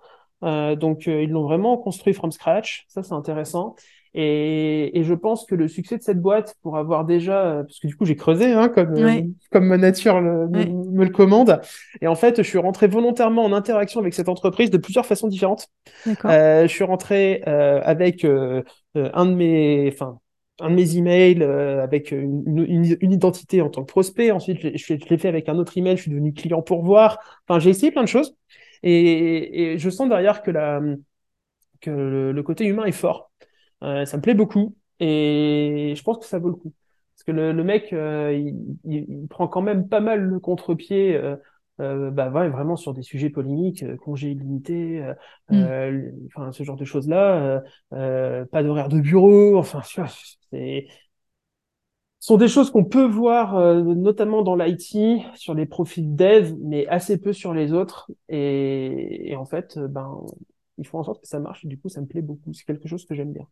donc 0.41 1.07
ils 1.07 1.29
l'ont 1.29 1.43
vraiment 1.43 1.77
construit 1.77 2.13
from 2.13 2.31
scratch. 2.31 2.85
Ça, 2.87 3.03
c'est 3.03 3.13
intéressant. 3.13 3.75
Et, 4.17 4.97
et, 4.97 5.03
je 5.03 5.13
pense 5.13 5.45
que 5.45 5.55
le 5.55 5.67
succès 5.67 5.97
de 5.97 6.01
cette 6.01 6.21
boîte, 6.21 6.55
pour 6.63 6.77
avoir 6.77 7.03
déjà, 7.03 7.63
parce 7.67 7.79
que 7.79 7.87
du 7.87 7.97
coup 7.97 8.05
j'ai 8.05 8.15
creusé, 8.15 8.53
hein, 8.53 8.69
comme 8.69 8.95
euh, 8.95 9.21
comme 9.51 9.67
ma 9.67 9.77
nature 9.77 10.21
me, 10.21 10.47
me, 10.47 11.03
le 11.03 11.09
commande, 11.09 11.59
et 11.99 12.07
en 12.07 12.15
fait 12.15 12.37
je 12.37 12.47
suis 12.47 12.57
rentré 12.57 12.87
volontairement 12.87 13.43
en 13.43 13.51
interaction 13.51 13.99
avec 13.99 14.13
cette 14.13 14.29
entreprise 14.29 14.71
de 14.71 14.77
plusieurs 14.77 15.05
façons 15.05 15.27
différentes. 15.27 15.67
Euh, 16.23 16.61
je 16.61 16.67
suis 16.67 16.85
rentré 16.85 17.43
euh, 17.45 17.81
avec 17.83 18.23
euh, 18.23 18.63
euh, 18.95 19.09
un 19.13 19.25
de 19.25 19.33
mes, 19.33 19.89
enfin 19.91 20.17
un 20.61 20.69
de 20.69 20.75
mes 20.75 20.95
emails 20.95 21.43
avec 21.43 22.11
une, 22.11 22.65
une, 22.69 22.97
une, 23.01 23.11
identité 23.11 23.59
en 23.59 23.69
tant 23.69 23.81
que 23.83 23.91
prospect. 23.91 24.31
Ensuite, 24.31 24.61
je, 24.61 24.69
je 24.77 25.09
l'ai 25.09 25.17
fait 25.17 25.27
avec 25.27 25.49
un 25.49 25.57
autre 25.57 25.77
email. 25.77 25.97
Je 25.97 26.03
suis 26.03 26.11
devenu 26.11 26.31
client 26.31 26.61
pour 26.61 26.85
voir. 26.85 27.19
Enfin, 27.45 27.59
j'ai 27.59 27.71
essayé 27.71 27.91
plein 27.91 28.03
de 28.03 28.07
choses, 28.07 28.37
et, 28.81 29.73
et, 29.73 29.77
je 29.77 29.89
sens 29.89 30.07
derrière 30.07 30.41
que 30.41 30.51
la 30.51 30.79
que 31.81 32.31
le 32.33 32.43
côté 32.43 32.65
humain 32.65 32.85
est 32.85 32.93
fort. 32.93 33.29
Euh, 33.85 34.05
ça 34.05 34.17
me 34.17 34.21
plaît 34.21 34.33
beaucoup 34.33 34.75
et 34.99 35.93
je 35.95 36.03
pense 36.03 36.19
que 36.19 36.25
ça 36.25 36.39
vaut 36.39 36.49
le 36.49 36.55
coup. 36.55 36.73
Parce 37.15 37.23
que 37.23 37.31
le, 37.31 37.53
le 37.53 37.63
mec, 37.63 37.93
euh, 37.93 38.33
il, 38.33 38.77
il, 38.85 39.27
prend 39.29 39.47
quand 39.47 39.61
même 39.61 39.87
pas 39.87 40.01
mal 40.01 40.21
le 40.21 40.39
contre-pied. 40.39 41.19
Euh, 41.81 42.09
bah 42.09 42.29
ouais, 42.29 42.47
vraiment 42.49 42.77
sur 42.77 42.93
des 42.93 43.01
sujets 43.03 43.29
polémiques, 43.29 43.83
euh, 43.83 43.97
congé 43.97 44.31
illimité, 44.31 45.03
euh, 45.51 45.91
mm. 45.91 46.27
enfin 46.27 46.53
ce 46.53 46.63
genre 46.63 46.77
de 46.77 46.85
choses 46.85 47.09
là, 47.09 47.61
pas 47.91 48.63
d'horaire 48.63 48.87
de 48.87 48.99
bureau, 49.01 49.57
enfin 49.59 49.81
c'est 50.51 50.87
sont 52.19 52.37
des 52.37 52.47
choses 52.47 52.71
qu'on 52.71 52.85
peut 52.85 53.05
voir 53.05 53.55
notamment 53.83 54.41
dans 54.41 54.55
l'IT 54.55 54.97
sur 55.35 55.53
les 55.53 55.65
profils 55.65 56.15
dev, 56.15 56.55
mais 56.63 56.87
assez 56.87 57.19
peu 57.19 57.33
sur 57.33 57.53
les 57.53 57.71
autres. 57.73 58.11
Et, 58.29 59.29
et 59.31 59.35
en 59.35 59.45
fait, 59.45 59.77
ben 59.77 60.25
il 60.77 60.87
faut 60.87 60.97
en 60.97 61.03
sorte 61.03 61.21
que 61.21 61.27
ça 61.27 61.39
marche. 61.39 61.63
Et 61.65 61.67
du 61.67 61.77
coup, 61.79 61.89
ça 61.89 62.01
me 62.01 62.07
plaît 62.07 62.21
beaucoup. 62.23 62.51
C'est 62.53 62.65
quelque 62.65 62.87
chose 62.87 63.05
que 63.05 63.13
j'aime 63.15 63.31
bien. 63.31 63.47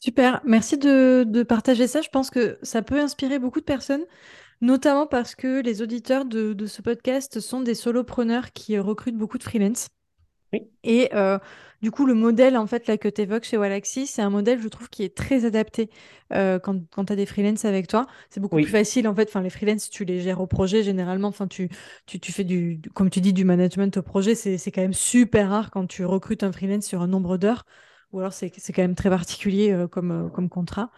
Super, 0.00 0.40
merci 0.44 0.78
de, 0.78 1.42
partager 1.42 1.86
ça. 1.86 2.00
Je 2.00 2.08
pense 2.08 2.30
que 2.30 2.58
ça 2.62 2.82
peut 2.82 3.00
inspirer 3.00 3.38
beaucoup 3.38 3.60
de 3.60 3.64
personnes, 3.64 4.04
notamment 4.60 5.06
parce 5.06 5.34
que 5.34 5.62
les 5.62 5.82
auditeurs 5.82 6.24
de, 6.24 6.66
ce 6.66 6.82
podcast 6.82 7.40
sont 7.40 7.60
des 7.60 7.74
solopreneurs 7.74 8.52
qui 8.52 8.78
recrutent 8.78 9.16
beaucoup 9.16 9.38
de 9.38 9.42
freelance. 9.42 9.88
Et 10.84 11.10
euh, 11.12 11.38
du 11.82 11.90
coup, 11.90 12.06
le 12.06 12.14
modèle 12.14 12.56
en 12.56 12.66
fait 12.66 12.86
là 12.86 12.96
que 12.96 13.08
tu 13.08 13.22
évoques 13.22 13.44
chez 13.44 13.56
Walaxy, 13.56 14.06
c'est 14.06 14.22
un 14.22 14.30
modèle, 14.30 14.62
je 14.62 14.68
trouve, 14.68 14.88
qui 14.88 15.02
est 15.02 15.14
très 15.14 15.44
adapté 15.44 15.90
euh, 16.32 16.58
quand, 16.58 16.80
quand 16.90 17.06
tu 17.06 17.12
as 17.12 17.16
des 17.16 17.26
freelance 17.26 17.64
avec 17.64 17.88
toi. 17.88 18.06
C'est 18.30 18.40
beaucoup 18.40 18.56
plus 18.56 18.64
facile 18.64 19.08
en 19.08 19.14
fait. 19.14 19.28
Enfin, 19.28 19.42
les 19.42 19.50
freelance, 19.50 19.90
tu 19.90 20.04
les 20.04 20.20
gères 20.20 20.40
au 20.40 20.46
projet 20.46 20.82
généralement. 20.82 21.28
Enfin, 21.28 21.46
tu, 21.48 21.68
tu, 22.06 22.20
tu 22.20 22.32
fais 22.32 22.44
du, 22.44 22.80
comme 22.94 23.10
tu 23.10 23.20
dis, 23.20 23.32
du 23.32 23.44
management 23.44 23.96
au 23.96 24.02
projet. 24.02 24.34
C'est 24.34 24.70
quand 24.70 24.82
même 24.82 24.94
super 24.94 25.50
rare 25.50 25.70
quand 25.70 25.86
tu 25.86 26.04
recrutes 26.04 26.42
un 26.42 26.52
freelance 26.52 26.86
sur 26.86 27.02
un 27.02 27.08
nombre 27.08 27.36
d'heures 27.36 27.64
ou 28.12 28.20
alors 28.20 28.32
c'est 28.32 28.50
quand 28.50 28.82
même 28.82 28.94
très 28.94 29.10
particulier 29.10 29.72
euh, 29.72 29.88
comme, 29.88 30.10
euh, 30.10 30.28
comme 30.30 30.48
contrat. 30.48 30.90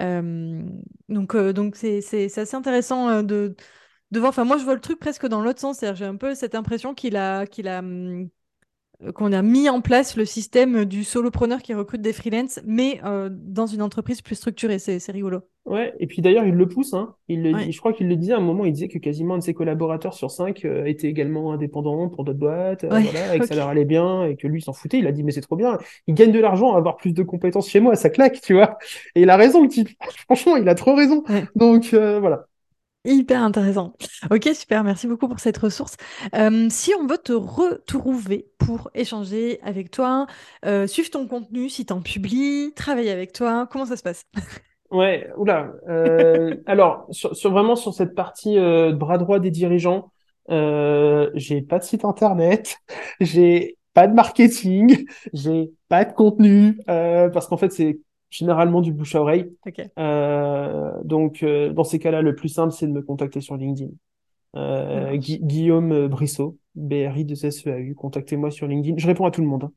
Euh, 0.00 0.62
donc 1.08 1.36
donc 1.36 1.76
c'est 1.76 1.98
assez 2.38 2.54
intéressant 2.56 3.22
de, 3.22 3.56
de 4.12 4.20
voir. 4.20 4.30
Enfin, 4.30 4.44
moi, 4.44 4.58
je 4.58 4.64
vois 4.64 4.74
le 4.74 4.80
truc 4.80 4.98
presque 5.00 5.26
dans 5.26 5.42
l'autre 5.42 5.60
sens. 5.60 5.84
J'ai 5.94 6.04
un 6.06 6.16
peu 6.16 6.34
cette 6.34 6.54
impression 6.54 6.94
qu'il 6.94 7.16
a, 7.16 7.46
qu'il 7.46 7.68
a 7.68 7.80
hum, 7.80 8.28
qu'on 9.14 9.32
a 9.32 9.42
mis 9.42 9.68
en 9.68 9.80
place 9.80 10.16
le 10.16 10.24
système 10.24 10.84
du 10.84 11.04
solopreneur 11.04 11.62
qui 11.62 11.74
recrute 11.74 12.00
des 12.00 12.12
freelances, 12.12 12.60
mais 12.66 13.00
dans 13.30 13.66
une 13.66 13.82
entreprise 13.82 14.22
plus 14.22 14.34
structurée. 14.34 14.78
C'est 14.78 15.12
rigolo. 15.12 15.42
Ouais, 15.68 15.92
et 16.00 16.06
puis 16.06 16.22
d'ailleurs, 16.22 16.46
il 16.46 16.54
le 16.54 16.66
pousse. 16.66 16.94
Hein. 16.94 17.14
Il 17.28 17.42
le 17.42 17.70
je 17.70 17.78
crois 17.78 17.92
qu'il 17.92 18.08
le 18.08 18.16
disait 18.16 18.32
à 18.32 18.38
un 18.38 18.40
moment, 18.40 18.64
il 18.64 18.72
disait 18.72 18.88
que 18.88 18.98
quasiment 18.98 19.34
un 19.34 19.38
de 19.38 19.42
ses 19.42 19.52
collaborateurs 19.52 20.14
sur 20.14 20.30
cinq 20.30 20.64
euh, 20.64 20.86
était 20.86 21.08
également 21.08 21.52
indépendant 21.52 22.08
pour 22.08 22.24
d'autres 22.24 22.38
boîtes, 22.38 22.84
euh, 22.84 22.88
voilà, 22.88 23.36
et 23.36 23.38
que 23.38 23.46
ça 23.46 23.54
leur 23.54 23.68
allait 23.68 23.84
bien, 23.84 24.24
et 24.24 24.36
que 24.36 24.46
lui 24.46 24.62
s'en 24.62 24.72
foutait. 24.72 24.98
Il 24.98 25.06
a 25.06 25.12
dit, 25.12 25.22
mais 25.22 25.32
c'est 25.32 25.42
trop 25.42 25.56
bien, 25.56 25.78
il 26.06 26.14
gagne 26.14 26.32
de 26.32 26.40
l'argent 26.40 26.74
à 26.74 26.78
avoir 26.78 26.96
plus 26.96 27.12
de 27.12 27.22
compétences 27.22 27.68
chez 27.68 27.80
moi, 27.80 27.96
ça 27.96 28.08
claque, 28.08 28.40
tu 28.40 28.54
vois. 28.54 28.78
Et 29.14 29.22
il 29.22 29.30
a 29.30 29.36
raison, 29.36 29.62
le 29.62 29.68
type. 29.68 29.90
Franchement, 30.24 30.56
il 30.56 30.68
a 30.70 30.74
trop 30.74 30.94
raison. 30.94 31.22
Donc, 31.54 31.90
euh, 31.92 32.18
voilà. 32.18 32.47
Hyper 33.10 33.42
intéressant. 33.42 33.94
Ok, 34.30 34.48
super, 34.54 34.84
merci 34.84 35.06
beaucoup 35.06 35.28
pour 35.28 35.40
cette 35.40 35.58
ressource. 35.58 35.96
si 36.68 36.92
on 37.00 37.06
veut 37.06 37.18
te 37.18 37.32
retrouver 37.32 38.50
pour 38.58 38.90
échanger 38.94 39.58
avec 39.62 39.90
toi, 39.90 40.26
suivre 40.86 41.10
ton 41.10 41.26
contenu, 41.26 41.68
si 41.68 41.86
tu 41.86 41.92
en 41.92 42.02
publies, 42.02 42.72
travailler 42.76 43.10
avec 43.10 43.32
toi, 43.32 43.66
comment 43.70 43.86
ça 43.86 43.96
se 43.96 44.02
passe? 44.02 44.24
Ouais, 44.90 45.28
oula. 45.36 45.72
Euh, 45.88 46.56
alors, 46.66 47.08
vraiment 47.44 47.76
sur 47.76 47.92
cette 47.92 48.14
partie 48.14 48.58
euh, 48.58 48.92
bras 48.92 49.18
droit 49.18 49.38
des 49.38 49.50
dirigeants, 49.50 50.12
euh, 50.50 51.30
j'ai 51.34 51.60
pas 51.60 51.78
de 51.78 51.84
site 51.84 52.04
internet, 52.04 52.78
j'ai 53.20 53.76
pas 53.92 54.06
de 54.06 54.14
marketing, 54.14 55.06
j'ai 55.34 55.70
pas 55.88 56.04
de 56.04 56.12
contenu, 56.14 56.80
euh, 56.88 57.28
parce 57.28 57.48
qu'en 57.48 57.58
fait, 57.58 57.70
c'est 57.70 57.98
généralement 58.30 58.80
du 58.80 58.92
bouche 58.92 59.14
à 59.14 59.20
oreille. 59.20 59.50
Okay. 59.66 59.86
Euh, 59.98 60.92
donc, 61.04 61.42
euh, 61.42 61.72
dans 61.72 61.84
ces 61.84 61.98
cas-là, 61.98 62.22
le 62.22 62.34
plus 62.34 62.48
simple, 62.48 62.72
c'est 62.72 62.86
de 62.86 62.92
me 62.92 63.02
contacter 63.02 63.40
sur 63.40 63.56
LinkedIn. 63.56 63.90
Guillaume 65.14 66.08
Brissot, 66.08 66.58
BRI2SEAU, 66.76 67.94
contactez-moi 67.94 68.50
sur 68.50 68.66
LinkedIn. 68.66 68.98
Je 68.98 69.06
réponds 69.06 69.26
à 69.26 69.30
tout 69.30 69.40
le 69.40 69.46
monde. 69.46 69.64
Hein. 69.64 69.72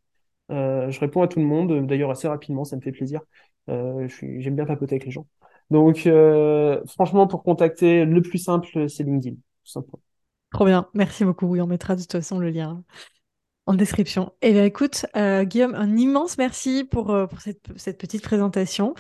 Euh, 0.52 0.92
je 0.92 1.00
réponds 1.00 1.22
à 1.22 1.28
tout 1.28 1.40
le 1.40 1.46
monde, 1.46 1.86
d'ailleurs 1.88 2.12
assez 2.12 2.28
rapidement, 2.28 2.66
ça 2.66 2.76
me 2.76 2.82
fait 2.82 2.92
plaisir. 2.92 3.22
Euh, 3.70 4.08
J'aime 4.40 4.56
bien 4.56 4.66
papoter 4.66 4.96
avec 4.96 5.06
les 5.06 5.12
gens. 5.12 5.28
Donc, 5.70 6.06
euh, 6.06 6.82
franchement, 6.88 7.28
pour 7.28 7.44
contacter, 7.44 8.04
le 8.04 8.22
plus 8.22 8.40
simple, 8.40 8.90
c'est 8.90 9.04
LinkedIn, 9.04 9.36
tout 9.36 9.72
simplement. 9.72 10.02
Trop 10.52 10.66
bien, 10.66 10.90
merci 10.94 11.24
beaucoup. 11.24 11.46
Oui, 11.46 11.62
on 11.62 11.68
mettra 11.68 11.96
de 11.96 12.02
toute 12.02 12.12
façon 12.12 12.38
le 12.40 12.50
lien 12.50 12.84
en 13.72 13.74
description. 13.74 14.34
Eh 14.42 14.52
bien, 14.52 14.66
écoute, 14.66 15.06
euh, 15.16 15.44
Guillaume, 15.44 15.76
un 15.76 15.96
immense 15.96 16.38
merci 16.38 16.84
pour, 16.84 17.12
euh, 17.12 17.26
pour 17.26 17.40
cette, 17.40 17.62
cette, 17.78 17.98
petite 17.98 18.22
présentation. 18.22 18.94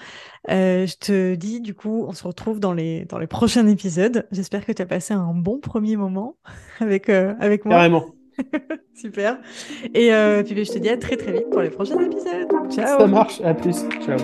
Euh, 0.49 0.87
je 0.87 0.95
te 0.95 1.35
dis, 1.35 1.59
du 1.59 1.73
coup, 1.73 2.05
on 2.07 2.13
se 2.13 2.25
retrouve 2.25 2.59
dans 2.59 2.73
les, 2.73 3.05
dans 3.05 3.19
les 3.19 3.27
prochains 3.27 3.67
épisodes. 3.67 4.25
J'espère 4.31 4.65
que 4.65 4.71
tu 4.71 4.81
as 4.81 4.85
passé 4.85 5.13
un 5.13 5.33
bon 5.33 5.59
premier 5.59 5.97
moment 5.97 6.37
avec, 6.79 7.09
euh, 7.09 7.33
avec 7.39 7.65
moi. 7.65 7.75
Carrément. 7.75 8.05
Super. 8.95 9.39
Et 9.93 10.13
euh, 10.13 10.41
puis 10.41 10.63
je 10.63 10.71
te 10.71 10.79
dis 10.79 10.89
à 10.89 10.97
très 10.97 11.17
très 11.17 11.33
vite 11.33 11.49
pour 11.51 11.61
les 11.61 11.69
prochains 11.69 11.99
épisodes. 11.99 12.47
Ciao. 12.69 12.99
Ça 12.99 13.07
marche. 13.07 13.41
À 13.41 13.53
plus. 13.53 13.83
Ciao. 14.05 14.17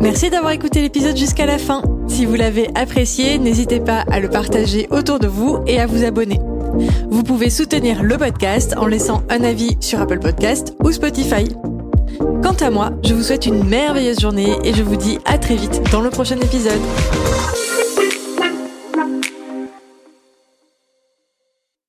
Merci 0.00 0.30
d'avoir 0.30 0.52
écouté 0.52 0.80
l'épisode 0.80 1.16
jusqu'à 1.16 1.46
la 1.46 1.58
fin. 1.58 1.82
Si 2.08 2.24
vous 2.24 2.34
l'avez 2.34 2.68
apprécié, 2.74 3.38
n'hésitez 3.38 3.80
pas 3.80 4.04
à 4.10 4.18
le 4.18 4.30
partager 4.30 4.88
autour 4.90 5.18
de 5.18 5.26
vous 5.26 5.58
et 5.66 5.78
à 5.78 5.86
vous 5.86 6.04
abonner. 6.04 6.38
Vous 7.10 7.22
pouvez 7.22 7.50
soutenir 7.50 8.02
le 8.02 8.16
podcast 8.18 8.74
en 8.76 8.86
laissant 8.86 9.22
un 9.30 9.42
avis 9.42 9.76
sur 9.80 10.00
Apple 10.00 10.18
Podcast 10.18 10.74
ou 10.82 10.92
Spotify. 10.92 11.44
Quant 12.42 12.56
à 12.60 12.70
moi, 12.70 12.90
je 13.04 13.14
vous 13.14 13.22
souhaite 13.22 13.46
une 13.46 13.64
merveilleuse 13.64 14.20
journée 14.20 14.56
et 14.64 14.74
je 14.74 14.82
vous 14.82 14.96
dis 14.96 15.18
à 15.24 15.38
très 15.38 15.54
vite 15.56 15.82
dans 15.90 16.00
le 16.00 16.10
prochain 16.10 16.36
épisode. 16.36 16.80